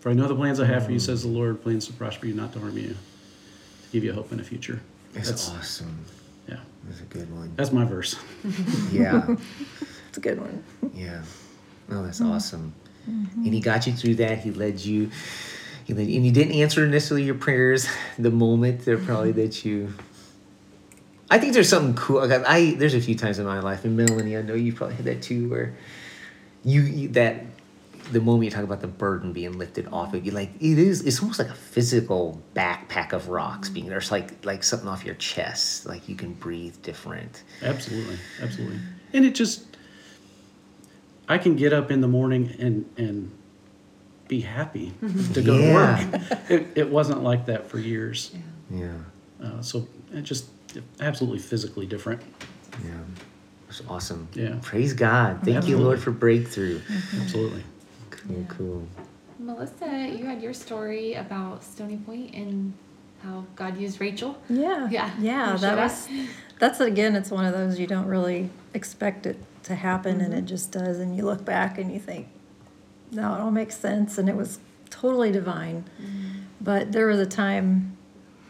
for 0.00 0.10
I 0.10 0.12
know 0.14 0.28
the 0.28 0.34
plans 0.34 0.60
I 0.60 0.66
have 0.66 0.86
for 0.86 0.92
you, 0.92 0.98
says 0.98 1.22
the 1.22 1.28
Lord, 1.28 1.62
plans 1.62 1.86
to 1.86 1.92
prosper 1.92 2.26
you, 2.26 2.34
not 2.34 2.52
to 2.54 2.58
harm 2.58 2.76
you, 2.76 2.88
to 2.88 2.96
give 3.92 4.02
you 4.04 4.12
hope 4.12 4.32
in 4.32 4.38
the 4.38 4.44
future. 4.44 4.80
That's, 5.14 5.48
awesome. 5.50 6.04
yeah, 6.46 6.56
That's 6.84 7.00
a 7.00 7.04
good 7.04 7.34
one. 7.34 7.52
that's 7.56 7.72
my 7.72 7.84
verse. 7.86 8.16
Yeah. 8.92 9.34
It's 10.10 10.18
a 10.18 10.20
good 10.20 10.38
one. 10.38 10.62
Yeah. 10.94 11.22
Oh, 11.90 12.02
that's 12.02 12.20
awesome. 12.20 12.74
And 13.06 13.54
he 13.54 13.60
got 13.60 13.86
you 13.86 13.92
through 13.92 14.16
that. 14.16 14.38
He 14.38 14.50
led 14.50 14.80
you. 14.80 15.10
He 15.84 15.94
led, 15.94 16.08
and 16.08 16.26
you 16.26 16.32
didn't 16.32 16.54
answer 16.54 16.86
necessarily 16.86 17.24
your 17.24 17.36
prayers 17.36 17.86
the 18.18 18.30
moment 18.30 18.84
that 18.84 19.04
probably 19.04 19.32
that 19.32 19.64
you. 19.64 19.94
I 21.30 21.38
think 21.38 21.54
there's 21.54 21.68
something 21.68 21.94
cool. 21.94 22.20
I, 22.20 22.28
got, 22.28 22.44
I 22.46 22.74
there's 22.74 22.94
a 22.94 23.00
few 23.00 23.14
times 23.14 23.38
in 23.38 23.46
my 23.46 23.60
life, 23.60 23.84
and 23.84 23.96
Melanie, 23.96 24.36
I 24.36 24.42
know 24.42 24.54
you 24.54 24.72
probably 24.72 24.96
had 24.96 25.06
that 25.06 25.22
too, 25.22 25.48
where 25.48 25.76
you, 26.64 26.82
you 26.82 27.08
that 27.08 27.44
the 28.12 28.20
moment 28.20 28.44
you 28.44 28.50
talk 28.50 28.62
about 28.62 28.80
the 28.80 28.86
burden 28.86 29.32
being 29.32 29.58
lifted 29.58 29.88
off 29.92 30.14
of 30.14 30.24
you, 30.24 30.32
like 30.32 30.50
it 30.60 30.78
is. 30.78 31.02
It's 31.02 31.20
almost 31.20 31.38
like 31.38 31.48
a 31.48 31.54
physical 31.54 32.40
backpack 32.54 33.12
of 33.12 33.28
rocks 33.28 33.68
being 33.68 33.88
there's 33.88 34.10
like 34.10 34.44
like 34.44 34.62
something 34.62 34.88
off 34.88 35.04
your 35.04 35.16
chest, 35.16 35.86
like 35.86 36.08
you 36.08 36.14
can 36.14 36.32
breathe 36.34 36.76
different. 36.82 37.42
Absolutely, 37.62 38.18
absolutely. 38.40 38.78
And 39.12 39.24
it 39.24 39.34
just, 39.34 39.76
I 41.28 41.38
can 41.38 41.56
get 41.56 41.72
up 41.72 41.90
in 41.90 42.00
the 42.00 42.08
morning 42.08 42.54
and 42.58 42.84
and 42.96 43.30
be 44.28 44.40
happy 44.40 44.92
to 45.34 45.42
go 45.42 45.56
Yeah. 45.56 45.96
to 45.96 46.18
work. 46.18 46.50
It, 46.50 46.66
it 46.74 46.90
wasn't 46.90 47.22
like 47.22 47.46
that 47.46 47.68
for 47.68 47.78
years. 47.78 48.32
Yeah. 48.70 48.92
Uh, 49.42 49.60
so 49.62 49.86
it 50.12 50.22
just 50.22 50.46
absolutely 51.00 51.38
physically 51.38 51.86
different. 51.86 52.22
Yeah. 52.84 52.90
That's 53.68 53.82
awesome. 53.88 54.28
Yeah. 54.34 54.56
Praise 54.62 54.92
God. 54.94 55.40
Thank 55.44 55.68
you, 55.68 55.78
Lord, 55.78 56.00
for 56.00 56.10
breakthrough. 56.10 56.80
Absolutely. 57.20 57.62
Cool, 58.10 58.46
cool. 58.48 58.88
Melissa, 59.38 60.08
you 60.08 60.24
had 60.24 60.42
your 60.42 60.52
story 60.54 61.14
about 61.14 61.62
Stony 61.62 61.96
Point 61.98 62.34
and 62.34 62.72
how 63.22 63.44
God 63.54 63.78
used 63.78 64.00
Rachel. 64.00 64.36
Yeah. 64.48 64.88
Yeah. 64.90 65.10
Yeah. 65.20 65.56
That 65.56 65.76
was, 65.76 66.08
that's 66.58 66.80
again, 66.80 67.14
it's 67.14 67.30
one 67.30 67.44
of 67.44 67.52
those 67.52 67.78
you 67.78 67.86
don't 67.86 68.06
really 68.06 68.50
expect 68.74 69.26
it 69.26 69.36
to 69.66 69.74
happen 69.74 70.20
and 70.20 70.32
it 70.32 70.38
mm-hmm. 70.38 70.46
just 70.46 70.72
does. 70.72 70.98
And 70.98 71.16
you 71.16 71.24
look 71.24 71.44
back 71.44 71.78
and 71.78 71.92
you 71.92 72.00
think, 72.00 72.28
no, 73.10 73.34
it 73.34 73.40
all 73.40 73.50
makes 73.50 73.76
sense. 73.76 74.18
And 74.18 74.28
it 74.28 74.36
was 74.36 74.58
totally 74.90 75.30
divine. 75.30 75.84
Mm-hmm. 76.00 76.40
But 76.60 76.92
there 76.92 77.06
was 77.06 77.18
a 77.18 77.26
time, 77.26 77.96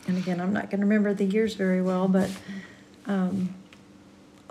and 0.06 0.16
again, 0.16 0.40
I'm 0.40 0.52
not 0.52 0.70
going 0.70 0.80
to 0.80 0.86
remember 0.86 1.12
the 1.12 1.24
years 1.24 1.54
very 1.54 1.82
well, 1.82 2.08
but 2.08 2.30
um, 3.06 3.54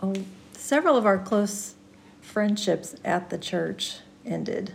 oh, 0.01 0.13
several 0.53 0.97
of 0.97 1.05
our 1.05 1.17
close 1.17 1.75
friendships 2.21 2.95
at 3.05 3.29
the 3.29 3.37
church 3.37 3.97
ended 4.25 4.73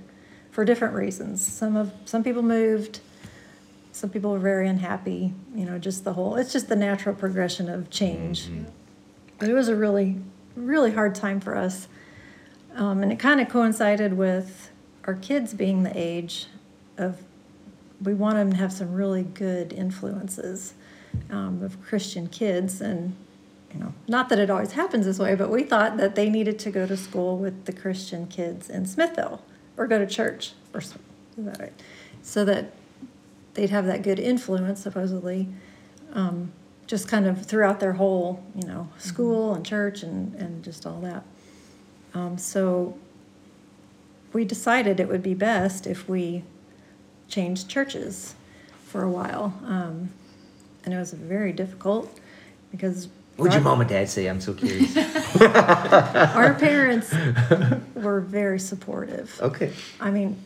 for 0.50 0.64
different 0.64 0.94
reasons. 0.94 1.44
Some 1.44 1.76
of 1.76 1.92
some 2.04 2.24
people 2.24 2.42
moved, 2.42 3.00
some 3.92 4.10
people 4.10 4.32
were 4.32 4.38
very 4.38 4.68
unhappy. 4.68 5.34
You 5.54 5.64
know, 5.66 5.78
just 5.78 6.04
the 6.04 6.14
whole. 6.14 6.36
It's 6.36 6.52
just 6.52 6.68
the 6.68 6.76
natural 6.76 7.14
progression 7.14 7.68
of 7.68 7.90
change. 7.90 8.46
Mm-hmm. 8.46 8.64
But 9.38 9.48
it 9.48 9.54
was 9.54 9.68
a 9.68 9.76
really, 9.76 10.18
really 10.60 10.92
hard 10.92 11.14
time 11.14 11.40
for 11.40 11.56
us, 11.56 11.88
um, 12.74 13.02
and 13.02 13.12
it 13.12 13.18
kind 13.18 13.40
of 13.40 13.48
coincided 13.48 14.14
with 14.14 14.70
our 15.04 15.14
kids 15.14 15.54
being 15.54 15.82
the 15.82 15.92
age 15.94 16.46
of 16.98 17.22
we 18.02 18.14
want 18.14 18.36
them 18.36 18.50
to 18.50 18.56
have 18.56 18.72
some 18.72 18.92
really 18.94 19.22
good 19.22 19.72
influences 19.72 20.74
um, 21.30 21.62
of 21.62 21.80
Christian 21.82 22.26
kids, 22.28 22.80
and 22.80 23.14
you 23.74 23.80
know, 23.80 23.92
not 24.08 24.28
that 24.30 24.38
it 24.38 24.50
always 24.50 24.72
happens 24.72 25.06
this 25.06 25.18
way, 25.18 25.34
but 25.34 25.50
we 25.50 25.62
thought 25.62 25.96
that 25.98 26.14
they 26.14 26.28
needed 26.30 26.58
to 26.60 26.70
go 26.70 26.86
to 26.86 26.96
school 26.96 27.36
with 27.38 27.66
the 27.66 27.72
Christian 27.72 28.26
kids 28.26 28.68
in 28.70 28.86
Smithville 28.86 29.42
or 29.76 29.86
go 29.86 29.98
to 29.98 30.06
church, 30.06 30.52
or 30.74 30.80
s- 30.80 30.94
is 31.38 31.44
that 31.44 31.58
right? 31.60 31.72
So 32.22 32.44
that 32.46 32.72
they'd 33.54 33.70
have 33.70 33.86
that 33.86 34.02
good 34.02 34.18
influence, 34.18 34.80
supposedly, 34.80 35.48
um, 36.12 36.52
just 36.90 37.06
kind 37.06 37.24
of 37.24 37.46
throughout 37.46 37.78
their 37.78 37.92
whole, 37.92 38.42
you 38.56 38.66
know, 38.66 38.88
school 38.98 39.54
and 39.54 39.64
church 39.64 40.02
and, 40.02 40.34
and 40.34 40.64
just 40.64 40.84
all 40.84 41.00
that. 41.00 41.22
Um, 42.14 42.36
so 42.36 42.98
we 44.32 44.44
decided 44.44 44.98
it 44.98 45.08
would 45.08 45.22
be 45.22 45.34
best 45.34 45.86
if 45.86 46.08
we 46.08 46.42
changed 47.28 47.68
churches 47.68 48.34
for 48.86 49.04
a 49.04 49.08
while. 49.08 49.56
Um, 49.66 50.10
and 50.84 50.92
it 50.92 50.96
was 50.96 51.12
very 51.12 51.52
difficult 51.52 52.18
because 52.72 53.06
What'd 53.36 53.54
your 53.54 53.62
mom 53.62 53.80
and 53.80 53.88
dad 53.88 54.08
say? 54.08 54.26
I'm 54.26 54.40
so 54.40 54.52
curious. 54.52 54.96
our 55.40 56.54
parents 56.54 57.14
were 57.94 58.20
very 58.20 58.58
supportive. 58.58 59.38
okay. 59.40 59.72
I 60.00 60.10
mean, 60.10 60.36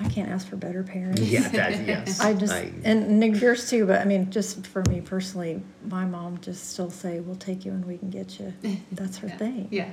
I 0.00 0.08
can't 0.08 0.28
ask 0.30 0.46
for 0.48 0.56
better 0.56 0.82
parents. 0.82 1.20
Yeah, 1.20 1.48
that, 1.48 1.72
yes. 1.86 2.20
I 2.20 2.34
just 2.34 2.52
I- 2.52 2.72
and 2.84 3.18
Nick, 3.20 3.40
yours 3.40 3.68
too, 3.68 3.86
but 3.86 4.00
I 4.00 4.04
mean, 4.04 4.30
just 4.30 4.66
for 4.66 4.82
me 4.88 5.00
personally, 5.00 5.62
my 5.88 6.04
mom 6.04 6.38
just 6.40 6.70
still 6.70 6.90
say, 6.90 7.20
"We'll 7.20 7.36
take 7.36 7.64
you 7.64 7.72
and 7.72 7.84
we 7.84 7.98
can 7.98 8.10
get 8.10 8.38
you." 8.38 8.52
That's 8.92 9.18
her 9.18 9.28
thing. 9.28 9.68
Yeah. 9.70 9.88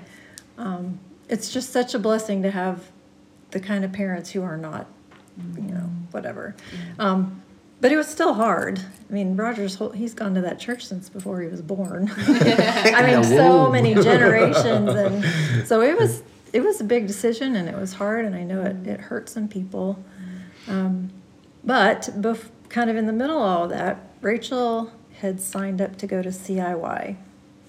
It's 1.27 1.51
just 1.51 1.71
such 1.73 1.95
a 1.95 1.99
blessing 1.99 2.43
to 2.43 2.51
have 2.51 2.91
the 3.51 3.59
kind 3.59 3.83
of 3.83 3.91
parents 3.91 4.31
who 4.31 4.43
are 4.43 4.57
not, 4.57 4.85
you 5.55 5.61
know, 5.63 5.89
whatever. 6.11 6.55
Um, 6.99 7.41
but 7.81 7.91
it 7.91 7.97
was 7.97 8.07
still 8.07 8.33
hard. 8.35 8.79
I 9.09 9.13
mean, 9.13 9.35
Roger's 9.35 9.75
whole, 9.75 9.89
he's 9.89 10.13
gone 10.13 10.35
to 10.35 10.41
that 10.41 10.59
church 10.59 10.85
since 10.87 11.09
before 11.09 11.41
he 11.41 11.47
was 11.47 11.61
born. 11.61 12.11
I 12.17 13.03
mean, 13.05 13.21
the 13.21 13.23
so 13.23 13.69
many 13.69 13.95
generations, 13.95 14.89
and 14.89 15.67
so 15.67 15.81
it 15.81 15.97
was 15.97 16.21
it 16.55 16.63
was 16.63 16.79
a 16.79 16.85
big 16.85 17.05
decision, 17.05 17.53
and 17.57 17.67
it 17.67 17.75
was 17.75 17.95
hard, 17.95 18.23
and 18.23 18.33
I 18.33 18.43
know 18.43 18.61
it 18.61 18.87
it 18.87 19.01
hurt 19.01 19.27
some 19.27 19.49
people. 19.49 20.01
Um, 20.69 21.11
but 21.65 22.09
bef- 22.15 22.49
kind 22.69 22.89
of 22.89 22.95
in 22.95 23.07
the 23.07 23.13
middle 23.13 23.37
of 23.37 23.43
all 23.43 23.67
that, 23.67 23.97
Rachel 24.21 24.89
had 25.19 25.41
signed 25.41 25.81
up 25.81 25.97
to 25.97 26.07
go 26.07 26.21
to 26.21 26.29
CIY 26.29 27.17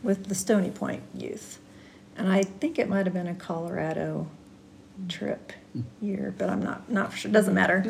with 0.04 0.26
the 0.26 0.36
Stony 0.36 0.70
Point 0.70 1.02
youth, 1.12 1.58
and 2.16 2.30
I 2.30 2.44
think 2.44 2.78
it 2.78 2.88
might 2.88 3.06
have 3.06 3.12
been 3.12 3.26
a 3.26 3.34
Colorado 3.34 4.28
trip 5.08 5.52
year, 6.00 6.32
but 6.38 6.48
I'm 6.48 6.62
not 6.62 6.88
not 6.88 7.12
sure. 7.12 7.32
Doesn't 7.32 7.54
matter. 7.54 7.84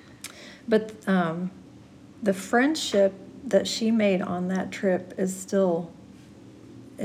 but 0.66 0.94
um, 1.06 1.50
the 2.22 2.32
friendship 2.32 3.12
that 3.44 3.68
she 3.68 3.90
made 3.90 4.22
on 4.22 4.48
that 4.48 4.72
trip 4.72 5.12
is 5.18 5.38
still 5.38 5.90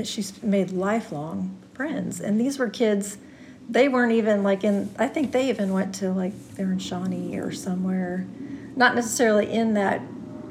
she's 0.02 0.42
made 0.42 0.70
lifelong 0.70 1.54
friends. 1.78 2.20
And 2.20 2.40
these 2.40 2.58
were 2.58 2.68
kids 2.68 3.18
they 3.70 3.88
weren't 3.88 4.12
even 4.12 4.42
like 4.42 4.64
in 4.64 4.90
i 4.98 5.06
think 5.06 5.30
they 5.30 5.50
even 5.50 5.74
went 5.74 5.94
to 5.94 6.10
like 6.10 6.32
they're 6.54 6.72
in 6.72 6.78
shawnee 6.78 7.38
or 7.38 7.52
somewhere. 7.52 8.26
Not 8.74 8.94
necessarily 8.94 9.50
in 9.50 9.74
that 9.74 10.00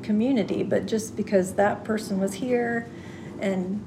community 0.04 0.64
but 0.64 0.86
just 0.86 1.18
because 1.18 1.56
that 1.56 1.84
person 1.84 2.20
was 2.20 2.36
here 2.36 2.88
and 3.40 3.84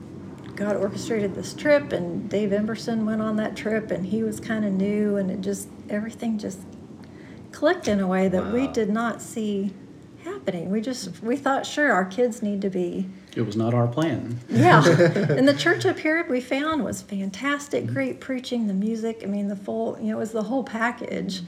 god 0.54 0.76
orchestrated 0.76 1.34
this 1.34 1.54
trip 1.54 1.92
and 1.92 2.28
dave 2.28 2.50
emberson 2.50 3.06
went 3.06 3.22
on 3.22 3.36
that 3.36 3.56
trip 3.56 3.90
and 3.90 4.04
he 4.04 4.22
was 4.22 4.38
kind 4.40 4.64
of 4.64 4.72
new 4.72 5.16
and 5.16 5.30
it 5.30 5.40
just 5.40 5.68
everything 5.88 6.36
just 6.36 6.58
clicked 7.52 7.88
in 7.88 8.00
a 8.00 8.06
way 8.06 8.28
that 8.28 8.52
we 8.52 8.66
did 8.66 8.90
not 8.90 9.22
see 9.22 9.72
happening 10.40 10.70
we 10.70 10.80
just 10.80 11.22
we 11.22 11.36
thought 11.36 11.66
sure 11.66 11.92
our 11.92 12.04
kids 12.04 12.42
need 12.42 12.60
to 12.62 12.70
be 12.70 13.08
It 13.36 13.42
was 13.42 13.56
not 13.56 13.74
our 13.74 13.86
plan. 13.86 14.38
yeah. 14.48 14.84
and 14.86 15.46
the 15.46 15.54
church 15.54 15.86
up 15.86 15.98
here 15.98 16.26
we 16.28 16.40
found 16.40 16.84
was 16.84 17.02
fantastic, 17.02 17.84
mm-hmm. 17.84 17.94
great 17.94 18.20
preaching, 18.20 18.66
the 18.66 18.74
music. 18.74 19.20
I 19.22 19.26
mean, 19.26 19.48
the 19.48 19.56
full, 19.56 19.96
you 20.00 20.08
know, 20.08 20.16
it 20.16 20.20
was 20.20 20.32
the 20.32 20.42
whole 20.44 20.64
package, 20.64 21.42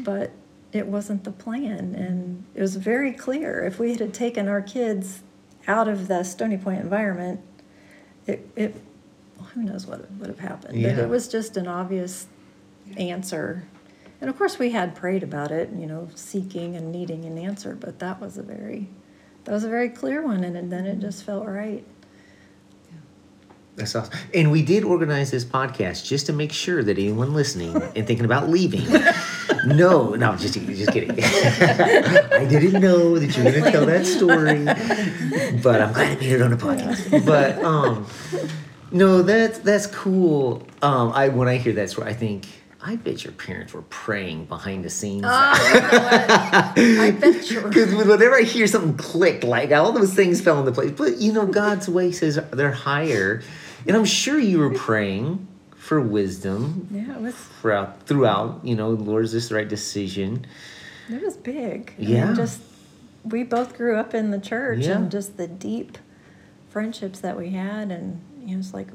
but 0.00 0.30
it 0.72 0.86
wasn't 0.86 1.24
the 1.24 1.32
plan. 1.32 1.94
And 1.94 2.44
it 2.54 2.60
was 2.60 2.76
very 2.76 3.12
clear 3.12 3.64
if 3.64 3.78
we 3.78 3.94
had 3.94 4.12
taken 4.14 4.48
our 4.48 4.62
kids 4.62 5.22
out 5.66 5.88
of 5.88 6.08
the 6.08 6.22
Stony 6.22 6.56
Point 6.56 6.80
environment, 6.80 7.40
it, 8.26 8.48
it 8.56 8.74
who 9.54 9.62
knows 9.62 9.86
what 9.86 10.10
would 10.12 10.28
have 10.28 10.40
happened. 10.40 10.74
But 10.74 10.96
Yeah. 10.96 11.02
it 11.02 11.08
was 11.08 11.28
just 11.28 11.56
an 11.56 11.66
obvious 11.66 12.26
answer. 12.96 13.64
And 14.20 14.30
of 14.30 14.38
course, 14.38 14.58
we 14.58 14.70
had 14.70 14.94
prayed 14.94 15.22
about 15.22 15.50
it, 15.50 15.70
you 15.76 15.86
know, 15.86 16.08
seeking 16.14 16.74
and 16.74 16.90
needing 16.90 17.24
an 17.24 17.38
answer, 17.38 17.76
but 17.78 17.98
that 17.98 18.20
was 18.20 18.38
a 18.38 18.42
very, 18.42 18.88
that 19.44 19.52
was 19.52 19.64
a 19.64 19.68
very 19.68 19.88
clear 19.88 20.22
one. 20.22 20.42
And, 20.42 20.72
then 20.72 20.86
it 20.86 21.00
just 21.00 21.24
felt 21.24 21.46
right. 21.46 21.84
That's 23.74 23.94
awesome. 23.94 24.18
And 24.32 24.50
we 24.50 24.62
did 24.62 24.84
organize 24.84 25.30
this 25.30 25.44
podcast 25.44 26.06
just 26.06 26.26
to 26.26 26.32
make 26.32 26.50
sure 26.50 26.82
that 26.82 26.98
anyone 26.98 27.34
listening 27.34 27.76
and 27.76 28.06
thinking 28.06 28.24
about 28.24 28.48
leaving 28.48 28.86
No, 29.66 30.10
no, 30.10 30.30
I'm 30.30 30.38
just 30.38 30.54
just 30.54 30.92
kidding. 30.92 31.10
I 31.22 32.46
didn't 32.48 32.80
know 32.80 33.18
that 33.18 33.36
you 33.36 33.44
were 33.44 33.50
gonna 33.50 33.70
tell 33.72 33.86
that 33.86 34.06
story, 34.06 34.64
but 35.60 35.82
I'm 35.82 35.92
glad 35.92 36.16
I 36.16 36.20
made 36.20 36.32
it 36.32 36.42
on 36.42 36.52
a 36.52 36.56
podcast. 36.56 37.26
But 37.26 37.62
um, 37.64 38.06
no, 38.92 39.22
that's 39.22 39.58
that's 39.58 39.88
cool. 39.88 40.64
Um, 40.82 41.10
I 41.12 41.28
when 41.30 41.48
I 41.48 41.56
hear 41.56 41.72
that 41.74 41.90
story, 41.90 42.08
I 42.08 42.12
think 42.12 42.46
I 42.88 42.94
bet 42.94 43.24
your 43.24 43.32
parents 43.32 43.72
were 43.72 43.82
praying 43.82 44.44
behind 44.46 44.84
the 44.84 44.90
scenes. 44.90 45.24
Oh, 45.26 45.30
I 45.30 47.16
bet 47.20 47.50
you. 47.50 47.60
Because 47.62 47.92
whenever 48.06 48.36
I 48.36 48.42
hear 48.42 48.66
something 48.68 48.96
click, 48.96 49.42
like 49.42 49.72
all 49.72 49.90
those 49.92 50.14
things 50.14 50.40
fell 50.40 50.60
into 50.60 50.70
place. 50.72 50.92
But 50.92 51.16
you 51.18 51.32
know, 51.32 51.46
God's 51.46 51.88
way 51.88 52.12
says 52.12 52.38
they're 52.52 52.70
higher, 52.70 53.42
and 53.86 53.96
I'm 53.96 54.04
sure 54.04 54.38
you 54.38 54.58
were 54.60 54.70
praying 54.70 55.46
for 55.74 56.00
wisdom 56.00 56.88
Yeah, 56.90 57.16
it 57.16 57.20
was 57.20 57.34
throughout. 57.34 58.02
Throughout, 58.06 58.60
you 58.64 58.74
know, 58.76 58.90
Lord, 58.90 59.24
is 59.24 59.32
this 59.32 59.48
the 59.48 59.56
right 59.56 59.68
decision? 59.68 60.46
it 61.08 61.22
was 61.22 61.36
big. 61.36 61.92
I 61.98 62.02
Yeah. 62.02 62.26
mean, 62.26 62.34
just 62.36 62.60
we 63.24 63.42
both 63.44 63.76
grew 63.76 63.96
up 63.96 64.14
in 64.14 64.30
the 64.30 64.38
church 64.40 64.80
Yeah. 64.86 64.96
and 64.96 65.10
just 65.10 65.36
the 65.36 65.46
deep 65.48 65.98
friendships 66.70 67.18
that 67.20 67.36
we 67.36 67.50
had 67.50 67.90
and 67.90 68.20
you 68.44 68.54
know, 68.54 68.58
it's 68.60 68.72
like 68.74 68.88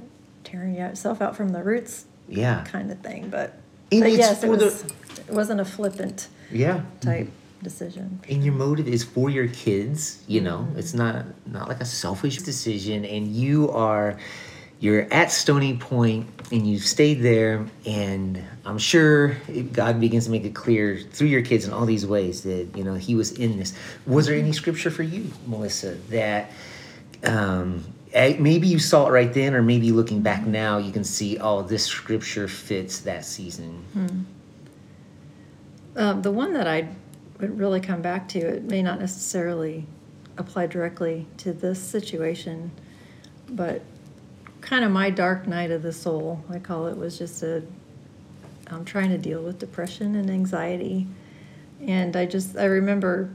tearing 0.46 0.76
yourself 0.76 1.22
out 1.22 1.36
from 1.36 1.50
the 1.50 1.64
roots 1.64 2.06
Yeah, 2.30 2.64
kind 2.66 2.90
of 2.92 3.00
thing. 3.00 3.30
But, 3.30 3.58
And 3.92 4.02
but 4.02 4.10
it's 4.10 4.18
yes, 4.18 4.44
it 4.44 4.48
for 4.48 4.58
the- 4.58 4.66
was 4.66 4.84
it 5.28 5.32
wasn't 5.34 5.62
a 5.62 5.66
flippant 5.66 6.28
yeah. 6.52 6.82
type 7.02 7.30
decision. 7.64 8.20
and 8.30 8.44
your 8.44 8.54
motive 8.54 8.88
is 8.88 9.04
for 9.04 9.30
your 9.30 9.48
kids 9.48 10.24
you 10.28 10.42
know 10.42 10.60
Mm-hmm. 10.68 10.80
it's 10.80 10.94
not 10.96 11.26
not 11.46 11.68
like 11.68 11.80
a 11.80 11.86
selfish 11.86 12.38
decision 12.40 13.06
and 13.06 13.28
you 13.28 13.70
are 13.70 14.18
you're 14.80 15.04
at 15.14 15.32
stony 15.32 15.78
point 15.78 16.26
and 16.52 16.68
you've 16.68 16.84
stayed 16.84 17.22
there 17.22 17.64
and 17.86 18.42
i'm 18.66 18.80
sure 18.80 19.38
it- 19.48 19.72
god 19.74 20.00
begins 20.00 20.26
to 20.26 20.32
make 20.32 20.44
it 20.44 20.56
clear 20.56 20.98
through 20.98 21.28
your 21.28 21.44
kids 21.44 21.66
in 21.68 21.72
all 21.72 21.86
these 21.86 22.04
ways 22.06 22.42
that 22.42 22.68
you 22.76 22.84
know 22.84 22.96
he 22.96 23.14
was 23.14 23.32
in 23.34 23.58
this 23.60 23.76
was 24.08 24.26
there 24.26 24.36
any 24.40 24.52
scripture 24.54 24.90
for 24.90 25.04
you 25.04 25.32
melissa 25.46 25.92
that 26.10 26.50
um 27.24 27.84
maybe 28.14 28.68
you 28.68 28.80
saw 28.80 29.08
it 29.08 29.12
right 29.12 29.34
then 29.34 29.54
or 29.54 29.62
maybe 29.62 29.92
looking 29.92 30.22
back 30.22 30.46
now 30.46 30.78
you 30.78 30.92
can 30.92 31.04
see 31.04 31.38
oh 31.40 31.62
this 31.62 31.86
scripture 31.86 32.48
fits 32.48 33.00
that 33.00 33.24
season 33.26 33.84
Um, 35.96 36.22
the 36.22 36.32
one 36.32 36.54
that 36.54 36.68
I 36.68 36.88
would 37.40 37.60
really 37.60 37.82
come 37.82 38.02
back 38.02 38.28
to, 38.30 38.40
it 38.40 38.64
may 38.64 38.82
not 38.82 39.00
necessarily 39.00 39.86
apply 40.38 40.68
directly 40.68 41.28
to 41.38 41.52
this 41.52 41.82
situation, 41.82 42.72
but 43.50 43.82
kind 44.62 44.86
of 44.86 44.92
my 44.92 45.10
dark 45.10 45.48
night 45.48 45.72
of 45.72 45.82
the 45.82 45.92
soul, 45.92 46.44
I 46.50 46.60
call 46.60 46.88
it, 46.88 46.96
was 46.96 47.18
just 47.18 47.44
a, 47.44 47.64
I'm 48.68 48.86
trying 48.86 49.10
to 49.10 49.18
deal 49.18 49.42
with 49.42 49.60
depression 49.60 50.16
and 50.16 50.30
anxiety. 50.30 51.08
And 51.82 52.16
I 52.16 52.26
just, 52.26 52.56
I 52.56 52.66
remember 52.66 53.30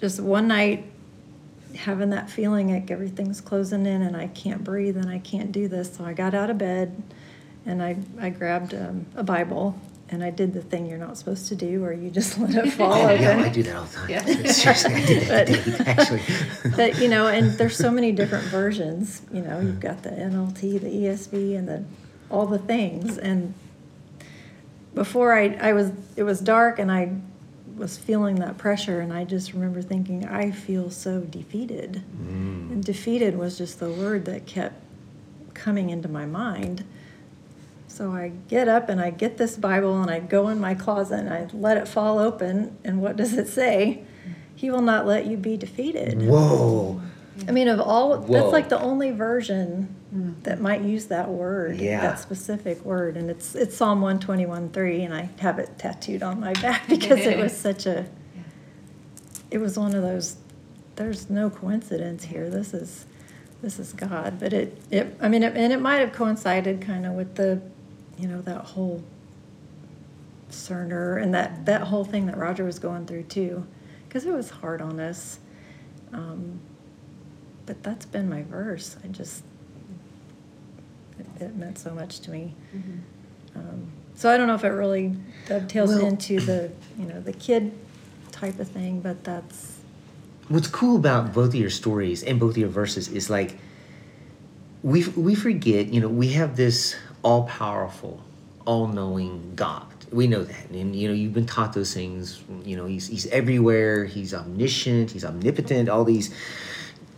just 0.00 0.18
one 0.18 0.48
night 0.48 0.90
having 1.76 2.10
that 2.10 2.28
feeling 2.30 2.72
like 2.72 2.90
everything's 2.90 3.40
closing 3.40 3.86
in 3.86 4.02
and 4.02 4.16
I 4.16 4.26
can't 4.28 4.62
breathe 4.62 4.96
and 4.96 5.08
I 5.08 5.18
can't 5.18 5.52
do 5.52 5.68
this. 5.68 5.94
So 5.96 6.04
I 6.04 6.12
got 6.12 6.34
out 6.34 6.50
of 6.50 6.58
bed 6.58 7.02
and 7.66 7.82
I, 7.82 7.96
I 8.20 8.30
grabbed 8.30 8.74
um, 8.74 9.06
a 9.14 9.22
Bible 9.22 9.78
and 10.08 10.22
I 10.22 10.28
did 10.30 10.52
the 10.52 10.60
thing 10.60 10.84
you're 10.86 10.98
not 10.98 11.16
supposed 11.16 11.48
to 11.48 11.54
do 11.56 11.80
where 11.80 11.92
you 11.92 12.10
just 12.10 12.38
let 12.40 12.54
it 12.54 12.70
fall 12.72 12.92
oh 12.92 13.08
open. 13.08 13.22
yeah 13.22 13.38
i 13.38 13.48
do 13.48 13.62
that 13.62 13.76
all 13.76 13.84
the 13.84 13.94
time 13.96 14.10
Yeah. 14.10 14.24
seriously 14.52 14.94
i 14.94 15.06
did 15.06 15.22
that 15.28 15.46
But- 15.48 15.54
today 15.62 15.84
actually 15.86 16.22
But 16.76 16.98
you 17.00 17.08
know, 17.08 17.28
and 17.28 17.52
there's 17.52 17.76
so 17.76 17.90
many 17.90 18.12
different 18.12 18.44
versions. 18.46 19.22
You 19.32 19.40
know, 19.42 19.60
you've 19.60 19.80
got 19.80 20.02
the 20.02 20.10
NLT, 20.10 20.80
the 20.80 20.88
ESV, 20.90 21.56
and 21.58 21.66
the 21.68 21.84
all 22.30 22.46
the 22.46 22.58
things. 22.58 23.16
And 23.18 23.54
before 24.94 25.32
I, 25.34 25.48
I 25.60 25.72
was, 25.72 25.92
it 26.16 26.22
was 26.24 26.40
dark, 26.40 26.78
and 26.78 26.90
I 26.92 27.12
was 27.76 27.96
feeling 27.96 28.36
that 28.36 28.58
pressure, 28.58 29.00
and 29.00 29.12
I 29.12 29.24
just 29.24 29.52
remember 29.52 29.82
thinking, 29.82 30.26
I 30.26 30.50
feel 30.50 30.90
so 30.90 31.20
defeated. 31.20 32.02
Mm. 32.20 32.72
And 32.72 32.84
defeated 32.84 33.36
was 33.36 33.58
just 33.58 33.80
the 33.80 33.90
word 33.90 34.24
that 34.26 34.46
kept 34.46 34.74
coming 35.54 35.90
into 35.90 36.08
my 36.08 36.26
mind. 36.26 36.84
So 37.88 38.12
I 38.12 38.32
get 38.48 38.68
up 38.68 38.88
and 38.88 39.00
I 39.00 39.10
get 39.10 39.36
this 39.36 39.56
Bible 39.56 40.00
and 40.00 40.10
I 40.10 40.18
go 40.18 40.48
in 40.48 40.58
my 40.58 40.74
closet 40.74 41.20
and 41.20 41.28
I 41.28 41.48
let 41.52 41.76
it 41.76 41.86
fall 41.86 42.18
open. 42.18 42.78
And 42.84 43.02
what 43.02 43.16
does 43.16 43.34
it 43.34 43.48
say? 43.48 44.02
He 44.56 44.70
will 44.70 44.80
not 44.80 45.06
let 45.06 45.26
you 45.26 45.36
be 45.36 45.58
defeated. 45.58 46.22
Whoa. 46.22 47.02
I 47.46 47.50
mean, 47.52 47.68
of 47.68 47.80
all, 47.80 48.16
Whoa. 48.16 48.32
that's 48.32 48.52
like 48.52 48.70
the 48.70 48.80
only 48.80 49.10
version 49.10 49.94
that 50.42 50.60
might 50.60 50.82
use 50.82 51.06
that 51.06 51.28
word, 51.30 51.78
Yeah. 51.78 52.00
that 52.02 52.18
specific 52.18 52.84
word, 52.84 53.16
and 53.16 53.30
it's 53.30 53.54
it's 53.54 53.76
Psalm 53.76 54.02
one 54.02 54.18
twenty 54.20 54.44
one 54.44 54.68
three, 54.70 55.02
and 55.02 55.14
I 55.14 55.30
have 55.38 55.58
it 55.58 55.78
tattooed 55.78 56.22
on 56.22 56.40
my 56.40 56.52
back 56.62 56.86
because 56.88 57.20
it 57.20 57.38
was 57.38 57.56
such 57.68 57.86
a, 57.86 58.06
it 59.50 59.58
was 59.58 59.78
one 59.78 59.94
of 59.94 60.02
those. 60.02 60.36
There's 60.96 61.30
no 61.30 61.48
coincidence 61.48 62.24
here. 62.24 62.50
This 62.50 62.74
is, 62.74 63.06
this 63.62 63.78
is 63.78 63.94
God. 63.94 64.38
But 64.38 64.52
it 64.52 64.76
it 64.90 65.16
I 65.20 65.28
mean, 65.28 65.42
it, 65.42 65.56
and 65.56 65.72
it 65.72 65.80
might 65.80 66.00
have 66.00 66.12
coincided 66.12 66.82
kind 66.82 67.06
of 67.06 67.14
with 67.14 67.34
the, 67.36 67.60
you 68.18 68.28
know, 68.28 68.42
that 68.42 68.64
whole. 68.64 69.02
Cerner 70.50 71.22
and 71.22 71.32
that 71.32 71.64
that 71.64 71.80
whole 71.80 72.04
thing 72.04 72.26
that 72.26 72.36
Roger 72.36 72.62
was 72.64 72.78
going 72.78 73.06
through 73.06 73.22
too, 73.22 73.66
because 74.06 74.26
it 74.26 74.32
was 74.32 74.50
hard 74.50 74.82
on 74.82 75.00
us. 75.00 75.38
Um, 76.12 76.60
but 77.64 77.82
that's 77.82 78.04
been 78.04 78.28
my 78.28 78.42
verse. 78.42 78.96
I 79.02 79.06
just, 79.08 79.44
it, 81.42 81.46
it 81.46 81.56
meant 81.56 81.78
so 81.78 81.90
much 81.94 82.20
to 82.20 82.30
me. 82.30 82.54
Um, 83.54 83.92
so 84.14 84.30
I 84.30 84.36
don't 84.36 84.46
know 84.46 84.54
if 84.54 84.64
it 84.64 84.68
really 84.68 85.14
dovetails 85.46 85.90
Well- 85.90 86.06
into 86.06 86.40
the, 86.40 86.70
you 86.98 87.06
know, 87.06 87.20
the 87.20 87.32
kid 87.32 87.72
type 88.30 88.58
of 88.58 88.68
thing, 88.68 89.00
but 89.00 89.24
that's, 89.24 89.78
What's 90.48 90.66
cool 90.68 90.96
about 90.96 91.32
both 91.32 91.50
of 91.50 91.54
your 91.54 91.70
stories 91.70 92.22
and 92.22 92.38
both 92.38 92.52
of 92.52 92.58
your 92.58 92.68
verses 92.68 93.08
is 93.08 93.30
like 93.30 93.56
we 94.82 95.06
we 95.08 95.34
forget, 95.34 95.86
you 95.86 96.00
know, 96.00 96.08
we 96.08 96.28
have 96.32 96.56
this 96.56 96.96
all 97.22 97.44
powerful, 97.44 98.20
all 98.66 98.88
knowing 98.88 99.52
God. 99.54 99.86
We 100.10 100.26
know 100.26 100.42
that, 100.44 100.68
and 100.70 100.94
you 100.94 101.08
know, 101.08 101.14
you've 101.14 101.32
been 101.32 101.46
taught 101.46 101.72
those 101.72 101.94
things. 101.94 102.42
You 102.64 102.76
know, 102.76 102.86
he's 102.86 103.06
he's 103.06 103.26
everywhere. 103.28 104.04
He's 104.04 104.34
omniscient. 104.34 105.12
He's 105.12 105.24
omnipotent. 105.24 105.88
All 105.88 106.04
these 106.04 106.34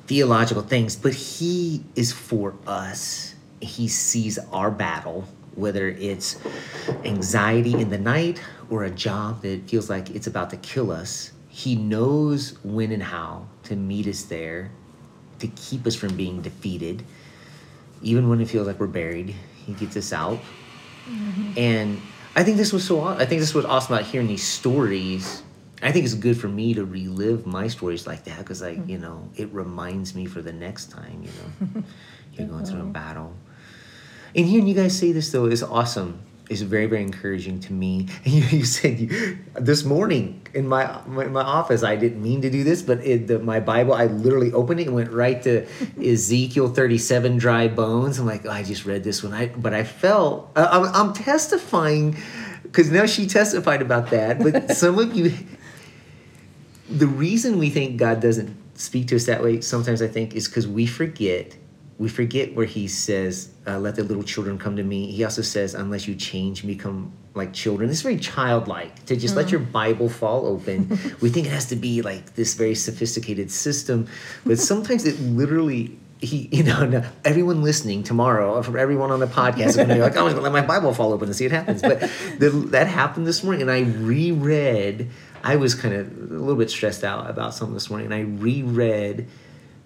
theological 0.06 0.62
things, 0.62 0.94
but 0.94 1.14
he 1.14 1.82
is 1.96 2.12
for 2.12 2.54
us. 2.66 3.33
He 3.64 3.88
sees 3.88 4.38
our 4.52 4.70
battle, 4.70 5.26
whether 5.54 5.88
it's 5.88 6.38
anxiety 7.04 7.74
in 7.74 7.90
the 7.90 7.98
night 7.98 8.40
or 8.70 8.84
a 8.84 8.90
job 8.90 9.42
that 9.42 9.68
feels 9.68 9.90
like 9.90 10.10
it's 10.10 10.26
about 10.26 10.50
to 10.50 10.56
kill 10.58 10.90
us. 10.90 11.32
He 11.48 11.76
knows 11.76 12.58
when 12.64 12.92
and 12.92 13.02
how 13.02 13.46
to 13.64 13.76
meet 13.76 14.06
us 14.06 14.22
there 14.22 14.70
to 15.38 15.46
keep 15.48 15.86
us 15.86 15.94
from 15.94 16.16
being 16.16 16.42
defeated. 16.42 17.04
Even 18.02 18.28
when 18.28 18.40
it 18.40 18.48
feels 18.48 18.66
like 18.66 18.80
we're 18.80 18.86
buried, 18.86 19.34
he 19.66 19.72
gets 19.74 19.96
us 19.96 20.12
out. 20.12 20.38
Mm-hmm. 21.08 21.52
And 21.58 22.00
I 22.36 22.42
think 22.42 22.56
this 22.56 22.72
was 22.72 22.84
so 22.84 23.04
I 23.04 23.24
think 23.24 23.40
this 23.40 23.54
was 23.54 23.64
awesome 23.64 23.94
about 23.94 24.06
hearing 24.06 24.26
these 24.26 24.46
stories. 24.46 25.42
I 25.82 25.92
think 25.92 26.04
it's 26.04 26.14
good 26.14 26.38
for 26.38 26.48
me 26.48 26.74
to 26.74 26.84
relive 26.84 27.46
my 27.46 27.68
stories 27.68 28.06
like 28.06 28.24
that 28.24 28.38
because 28.38 28.62
like, 28.62 28.78
mm-hmm. 28.78 28.90
you 28.90 28.98
know, 28.98 29.28
it 29.36 29.52
reminds 29.52 30.14
me 30.14 30.26
for 30.26 30.40
the 30.40 30.52
next 30.52 30.90
time, 30.90 31.22
you 31.22 31.30
know, 31.30 31.82
you're 32.32 32.48
going 32.48 32.64
through 32.64 32.80
a 32.80 32.84
battle. 32.84 33.34
And 34.34 34.46
hearing 34.46 34.66
you 34.66 34.74
guys 34.74 34.98
say 34.98 35.12
this 35.12 35.30
though 35.30 35.46
is 35.46 35.62
awesome. 35.62 36.20
It's 36.50 36.60
very, 36.60 36.84
very 36.86 37.02
encouraging 37.02 37.60
to 37.60 37.72
me. 37.72 38.08
And 38.24 38.34
you, 38.34 38.58
you 38.58 38.64
said 38.64 38.98
you, 38.98 39.38
this 39.54 39.84
morning 39.84 40.46
in 40.52 40.68
my, 40.68 41.00
my 41.06 41.24
my 41.26 41.42
office, 41.42 41.82
I 41.82 41.96
didn't 41.96 42.22
mean 42.22 42.42
to 42.42 42.50
do 42.50 42.64
this, 42.64 42.82
but 42.82 42.98
it, 43.04 43.28
the, 43.28 43.38
my 43.38 43.60
Bible, 43.60 43.94
I 43.94 44.06
literally 44.06 44.52
opened 44.52 44.80
it 44.80 44.86
and 44.86 44.94
went 44.94 45.10
right 45.10 45.42
to 45.44 45.66
Ezekiel 46.02 46.68
37, 46.68 47.38
dry 47.38 47.68
bones. 47.68 48.18
I'm 48.18 48.26
like, 48.26 48.44
oh, 48.44 48.50
I 48.50 48.62
just 48.62 48.84
read 48.84 49.04
this 49.04 49.22
one. 49.22 49.32
I, 49.32 49.46
but 49.46 49.72
I 49.72 49.84
felt, 49.84 50.50
uh, 50.56 50.68
I'm, 50.70 51.08
I'm 51.08 51.12
testifying 51.14 52.16
because 52.62 52.90
now 52.90 53.06
she 53.06 53.26
testified 53.26 53.80
about 53.80 54.10
that. 54.10 54.40
But 54.40 54.72
some 54.76 54.98
of 54.98 55.14
you, 55.14 55.32
the 56.90 57.06
reason 57.06 57.58
we 57.58 57.70
think 57.70 57.96
God 57.96 58.20
doesn't 58.20 58.54
speak 58.78 59.08
to 59.08 59.16
us 59.16 59.26
that 59.26 59.42
way 59.42 59.60
sometimes 59.60 60.02
I 60.02 60.08
think 60.08 60.34
is 60.34 60.48
because 60.48 60.66
we 60.66 60.86
forget. 60.86 61.56
We 61.98 62.08
forget 62.08 62.54
where 62.54 62.66
He 62.66 62.88
says, 62.88 63.50
uh, 63.66 63.78
"Let 63.78 63.96
the 63.96 64.02
little 64.02 64.22
children 64.22 64.58
come 64.58 64.76
to 64.76 64.82
me." 64.82 65.10
He 65.10 65.24
also 65.24 65.42
says, 65.42 65.74
"Unless 65.74 66.08
you 66.08 66.14
change, 66.14 66.62
and 66.62 66.68
become 66.68 67.12
like 67.34 67.52
children." 67.52 67.90
It's 67.90 68.02
very 68.02 68.18
childlike 68.18 69.04
to 69.06 69.16
just 69.16 69.36
let 69.36 69.50
your 69.50 69.60
Bible 69.60 70.08
fall 70.08 70.46
open. 70.46 70.88
we 71.20 71.30
think 71.30 71.46
it 71.46 71.52
has 71.52 71.66
to 71.66 71.76
be 71.76 72.02
like 72.02 72.34
this 72.34 72.54
very 72.54 72.74
sophisticated 72.74 73.50
system, 73.50 74.08
but 74.44 74.58
sometimes 74.58 75.04
it 75.04 75.20
literally. 75.20 75.98
He, 76.20 76.48
you 76.52 76.62
know, 76.62 77.04
everyone 77.24 77.62
listening 77.62 78.02
tomorrow, 78.02 78.62
from 78.62 78.76
everyone 78.76 79.10
on 79.10 79.20
the 79.20 79.26
podcast, 79.26 79.66
is 79.66 79.76
going 79.76 79.88
to 79.88 79.94
be 79.94 80.00
like, 80.00 80.16
"I'm 80.16 80.24
just 80.24 80.36
going 80.36 80.44
to 80.44 80.50
let 80.50 80.52
my 80.52 80.66
Bible 80.66 80.94
fall 80.94 81.12
open 81.12 81.28
and 81.28 81.36
see 81.36 81.44
what 81.44 81.52
happens." 81.52 81.82
But 81.82 82.00
the, 82.38 82.48
that 82.70 82.86
happened 82.86 83.26
this 83.26 83.44
morning, 83.44 83.62
and 83.62 83.70
I 83.70 83.80
reread 83.80 85.10
I 85.44 85.56
was 85.56 85.74
kind 85.74 85.94
of 85.94 86.06
a 86.06 86.34
little 86.34 86.56
bit 86.56 86.70
stressed 86.70 87.04
out 87.04 87.28
about 87.28 87.52
something 87.52 87.74
this 87.74 87.90
morning, 87.90 88.10
and 88.10 88.14
I 88.14 88.20
reread 88.20 89.28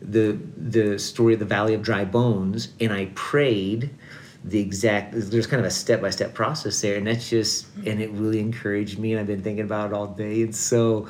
the 0.01 0.39
the 0.57 0.99
story 0.99 1.35
of 1.35 1.41
the 1.41 1.47
Valley 1.47 1.75
of 1.75 1.83
Dry 1.83 2.05
Bones, 2.05 2.69
and 2.81 2.93
I 2.93 3.11
prayed 3.15 3.91
the 4.45 4.61
exact 4.61 5.13
there's 5.31 5.47
kind 5.47 5.61
of 5.61 5.67
a 5.67 5.71
step-by-step 5.71 6.33
process 6.33 6.81
there 6.81 6.97
and 6.97 7.07
that's 7.07 7.29
just 7.29 7.67
and 7.85 8.01
it 8.01 8.11
really 8.13 8.39
encouraged 8.39 8.99
me 8.99 9.13
and 9.13 9.21
i've 9.21 9.27
been 9.27 9.43
thinking 9.43 9.65
about 9.65 9.91
it 9.91 9.93
all 9.93 10.07
day 10.07 10.43
and 10.43 10.55
so 10.55 11.09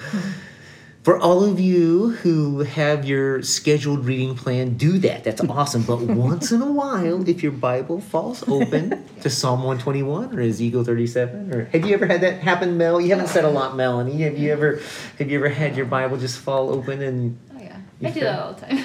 for 1.03 1.19
all 1.19 1.45
of 1.45 1.61
you 1.61 2.11
who 2.11 2.61
have 2.61 3.05
your 3.05 3.43
scheduled 3.43 4.05
reading 4.07 4.35
plan 4.35 4.77
do 4.79 4.99
that 4.99 5.25
that's 5.25 5.43
awesome 5.43 5.83
but 5.83 6.01
once 6.01 6.53
in 6.53 6.63
a 6.63 6.73
while 6.73 7.29
if 7.29 7.43
your 7.43 7.53
bible 7.53 8.01
falls 8.01 8.43
open 8.49 9.05
to 9.21 9.29
psalm 9.29 9.61
121 9.61 10.37
or 10.37 10.41
ezekiel 10.41 10.83
37 10.83 11.55
or 11.55 11.65
have 11.67 11.87
you 11.87 11.95
ever 11.95 12.07
had 12.07 12.23
that 12.23 12.41
happen 12.41 12.79
mel? 12.79 13.01
You 13.01 13.11
haven't 13.11 13.29
said 13.29 13.45
a 13.45 13.51
lot 13.51 13.77
melanie 13.77 14.23
have 14.23 14.39
you 14.39 14.51
ever 14.51 14.81
have 15.19 15.31
you 15.31 15.39
ever 15.39 15.51
had 15.51 15.77
your 15.77 15.87
bible 15.87 16.17
just 16.17 16.39
fall 16.39 16.71
open 16.71 17.03
and 17.03 17.39
I 18.03 18.11
do 18.11 18.21
that 18.21 18.39
all 18.41 18.53
the 18.53 18.61
time. 18.67 18.79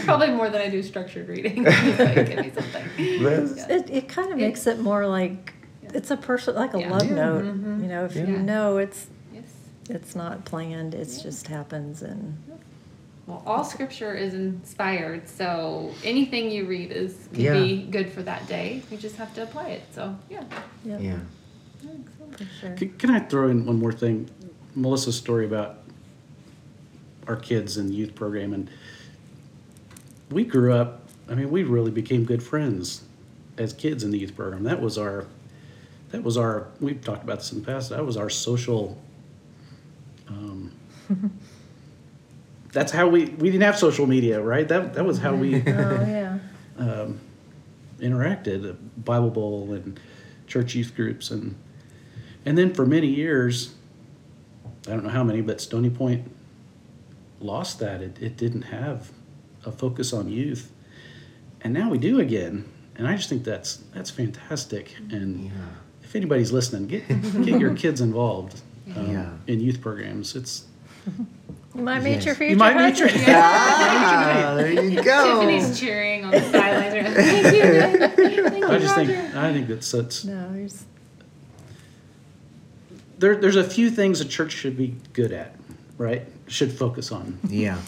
Probably 0.04 0.30
more 0.30 0.48
than 0.48 0.60
I 0.62 0.70
do 0.70 0.82
structured 0.82 1.28
reading. 1.28 1.64
Give 1.64 2.38
me 2.38 2.50
something. 2.54 2.88
Liz? 3.22 3.64
It, 3.68 3.90
it 3.90 4.08
kind 4.08 4.32
of 4.32 4.38
makes 4.38 4.66
it 4.66 4.78
more 4.80 5.06
like, 5.06 5.52
it's 5.82 6.10
a 6.10 6.16
person, 6.16 6.54
like 6.54 6.72
a 6.74 6.80
Yeah. 6.80 6.90
love 6.90 7.04
Yeah. 7.08 7.14
note, 7.14 7.44
Mhm. 7.44 7.82
you 7.82 7.88
know, 7.88 8.04
if 8.06 8.16
Yeah. 8.16 8.26
you 8.26 8.38
know 8.38 8.78
it's, 8.78 9.08
Yes. 9.34 9.44
it's 9.90 10.16
not 10.16 10.44
planned, 10.46 10.94
it's 10.94 11.22
just 11.22 11.48
happens 11.48 12.00
and, 12.02 12.38
Well, 13.26 13.42
all 13.44 13.64
scripture 13.64 14.14
is 14.14 14.32
inspired, 14.34 15.28
so 15.28 15.92
anything 16.04 16.50
you 16.50 16.64
read 16.66 16.90
is 16.92 17.28
can 17.34 17.42
Yeah. 17.42 17.54
be 17.60 17.82
good 17.90 18.10
for 18.12 18.22
that 18.22 18.46
day. 18.46 18.82
You 18.90 18.96
just 18.96 19.16
have 19.16 19.34
to 19.34 19.42
apply 19.42 19.68
it. 19.70 19.82
So 19.92 20.16
yeah. 20.30 20.44
yeah, 20.84 20.98
yeah 20.98 21.18
for 22.30 22.44
sure. 22.60 22.70
Can, 22.76 22.90
can 22.98 23.10
I 23.10 23.18
throw 23.20 23.48
in 23.48 23.66
one 23.66 23.78
more 23.78 23.92
thing? 23.92 24.30
Melissa's 24.76 25.16
story 25.16 25.44
about 25.44 25.78
our 27.26 27.36
kids 27.36 27.76
in 27.76 27.88
the 27.88 27.94
youth 27.94 28.14
program, 28.14 28.52
and 28.52 28.70
we 30.30 30.44
grew 30.44 30.72
up. 30.72 31.08
I 31.28 31.34
mean, 31.34 31.50
we 31.50 31.62
really 31.64 31.90
became 31.90 32.24
good 32.24 32.42
friends 32.42 33.02
as 33.58 33.72
kids 33.72 34.04
in 34.04 34.10
the 34.10 34.18
youth 34.18 34.36
program. 34.36 34.64
That 34.64 34.80
was 34.80 34.98
our. 34.98 35.26
That 36.10 36.22
was 36.22 36.36
our. 36.36 36.68
We've 36.80 37.00
talked 37.00 37.24
about 37.24 37.38
this 37.38 37.52
in 37.52 37.60
the 37.60 37.66
past. 37.66 37.90
That 37.90 38.04
was 38.04 38.16
our 38.16 38.30
social. 38.30 39.00
Um, 40.28 40.72
that's 42.72 42.92
how 42.92 43.08
we 43.08 43.26
we 43.26 43.50
didn't 43.50 43.62
have 43.62 43.78
social 43.78 44.06
media, 44.06 44.40
right? 44.40 44.66
That 44.68 44.94
that 44.94 45.04
was 45.04 45.18
how 45.18 45.34
we 45.34 45.56
Oh, 45.56 45.60
yeah. 45.66 46.38
um, 46.78 47.20
interacted 47.98 48.68
at 48.68 49.04
Bible 49.04 49.30
Bowl 49.30 49.72
and 49.72 49.98
church 50.46 50.74
youth 50.74 50.94
groups 50.94 51.30
and 51.30 51.56
and 52.44 52.56
then 52.56 52.72
for 52.72 52.86
many 52.86 53.08
years 53.08 53.74
I 54.86 54.90
don't 54.90 55.02
know 55.02 55.10
how 55.10 55.24
many 55.24 55.40
but 55.40 55.60
Stony 55.60 55.90
Point 55.90 56.30
lost 57.40 57.78
that 57.80 58.00
it, 58.02 58.16
it 58.20 58.36
didn't 58.36 58.62
have 58.62 59.10
a 59.64 59.70
focus 59.72 60.12
on 60.12 60.28
youth 60.28 60.72
and 61.60 61.72
now 61.74 61.90
we 61.90 61.98
do 61.98 62.20
again 62.20 62.64
and 62.96 63.06
I 63.06 63.16
just 63.16 63.28
think 63.28 63.44
that's 63.44 63.76
that's 63.94 64.10
fantastic 64.10 64.94
and 65.10 65.46
yeah 65.46 65.50
if 66.02 66.14
anybody's 66.14 66.52
listening 66.52 66.86
get 66.86 67.06
get 67.08 67.60
your 67.60 67.74
kids 67.82 68.00
involved 68.00 68.60
um, 68.96 69.10
Yeah. 69.10 69.30
in 69.46 69.60
youth 69.60 69.80
programs 69.80 70.34
it's 70.36 70.64
You 71.74 71.82
might 71.82 72.02
meet 72.02 72.12
Yes. 72.14 72.24
your 72.26 72.34
future 72.36 72.50
you 72.52 72.56
might 72.56 72.76
meet 72.76 72.98
your 72.98 73.08
husband. 73.08 73.34
ah, 73.36 74.54
there 74.56 74.72
you 74.84 75.02
go 75.02 75.40
Tiffany's 75.40 75.78
cheering 75.78 76.24
on 76.24 76.30
the 76.30 76.40
sidelines. 76.40 76.94
Right. 76.94 77.14
Thank 77.14 77.54
you. 77.56 78.42
Thank 78.48 78.56
you, 78.58 78.66
I 78.68 78.78
just 78.78 78.94
think 78.94 79.10
I 79.34 79.52
think 79.52 79.68
that's 79.68 79.86
such 79.86 80.24
No, 80.24 80.52
there's, 80.54 80.84
there, 83.18 83.36
there's 83.36 83.56
a 83.56 83.64
few 83.64 83.90
things 83.90 84.20
a 84.20 84.24
church 84.24 84.52
should 84.52 84.76
be 84.76 84.94
good 85.12 85.32
at, 85.32 85.55
right? 85.98 86.22
Should 86.46 86.72
focus 86.72 87.12
on. 87.12 87.38
yeah 87.48 87.78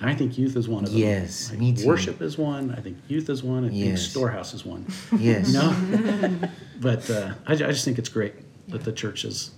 And 0.00 0.10
I 0.10 0.14
think 0.14 0.36
youth 0.38 0.56
is 0.56 0.68
one 0.68 0.84
of 0.84 0.90
them. 0.90 0.98
Yes, 0.98 1.50
I 1.52 1.56
me 1.56 1.72
too. 1.74 1.86
Worship 1.86 2.20
is 2.20 2.36
one. 2.36 2.72
I 2.72 2.80
think 2.80 2.98
youth 3.08 3.28
is 3.30 3.42
one. 3.42 3.64
I 3.64 3.68
think 3.70 3.98
storehouse 3.98 4.54
is 4.54 4.64
one. 4.64 4.86
yes 5.18 5.48
You 5.48 5.54
know, 5.54 6.38
but 6.80 7.08
uh, 7.10 7.34
I, 7.46 7.52
I 7.52 7.56
just 7.56 7.84
think 7.84 7.98
it's 7.98 8.08
great 8.08 8.34
that 8.68 8.84
the 8.84 8.92
church 8.92 9.24
is 9.24 9.50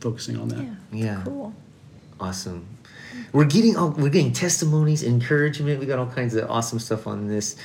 focusing 0.00 0.36
on 0.38 0.48
that. 0.48 0.62
yeah, 0.62 0.74
yeah 0.92 1.22
cool. 1.24 1.54
Awesome. 2.20 2.66
We're 3.32 3.44
getting 3.44 3.76
all, 3.76 3.90
we're 3.90 4.10
getting 4.10 4.32
testimonies, 4.32 5.02
encouragement. 5.02 5.80
We 5.80 5.86
got 5.86 5.98
all 5.98 6.06
kinds 6.06 6.34
of 6.34 6.50
awesome 6.50 6.78
stuff 6.78 7.06
on 7.06 7.28
this 7.28 7.56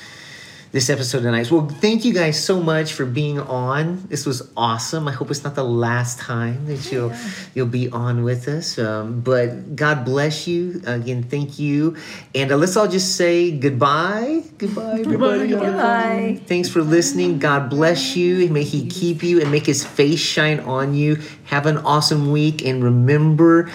this 0.74 0.90
episode 0.90 1.22
tonight. 1.22 1.52
Well, 1.52 1.68
thank 1.68 2.04
you 2.04 2.14
guys 2.14 2.44
so 2.44 2.60
much 2.60 2.94
for 2.94 3.06
being 3.06 3.40
on. 3.40 4.08
This 4.10 4.26
was 4.26 4.52
awesome. 4.58 5.08
I 5.08 5.12
hope 5.12 5.30
it's 5.30 5.44
not 5.44 5.54
the 5.54 5.64
last 5.64 6.18
time 6.18 6.66
that 6.66 6.92
you'll 6.92 7.14
you'll 7.54 7.68
be 7.68 7.90
on 7.90 8.24
with 8.24 8.48
us. 8.48 8.80
Um, 8.80 9.22
but 9.22 9.76
God 9.76 10.04
bless 10.04 10.48
you 10.48 10.82
again. 10.86 11.22
Thank 11.22 11.60
you, 11.60 11.96
and 12.34 12.52
uh, 12.52 12.58
let's 12.58 12.76
all 12.76 12.88
just 12.88 13.16
say 13.16 13.52
goodbye. 13.52 14.44
Goodbye, 14.58 15.00
everybody. 15.02 15.48
Goodbye. 15.48 16.42
Thanks 16.48 16.70
for 16.70 16.82
listening. 16.82 17.38
God 17.38 17.70
bless 17.70 18.16
you. 18.16 18.50
May 18.50 18.64
He 18.64 18.88
keep 18.88 19.22
you 19.22 19.42
and 19.42 19.52
make 19.52 19.68
His 19.68 19.86
face 19.86 20.20
shine 20.20 20.60
on 20.62 20.96
you. 20.96 21.22
Have 21.46 21.68
an 21.68 21.78
awesome 21.78 22.32
week. 22.32 22.66
And 22.66 22.84
remember, 22.84 23.70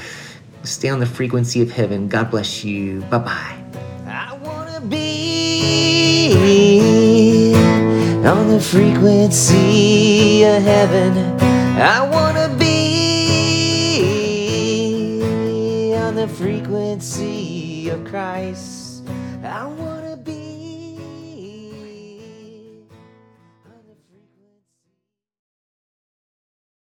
stay 0.65 0.89
on 0.89 0.99
the 0.99 1.07
frequency 1.07 1.63
of 1.63 1.71
heaven. 1.71 2.09
God 2.09 2.33
bless 2.33 2.65
you. 2.65 3.03
Bye 3.03 3.19
bye. 3.19 3.58
On 8.27 8.49
the 8.49 8.61
frequency 8.61 10.45
of 10.45 10.63
heaven. 10.63 11.17
I 11.81 12.01
wanna 12.09 12.49
be 12.59 12.75
on 15.95 16.15
the 16.15 16.29
frequency 16.29 17.89
of 17.91 18.05
Christ. 18.05 18.78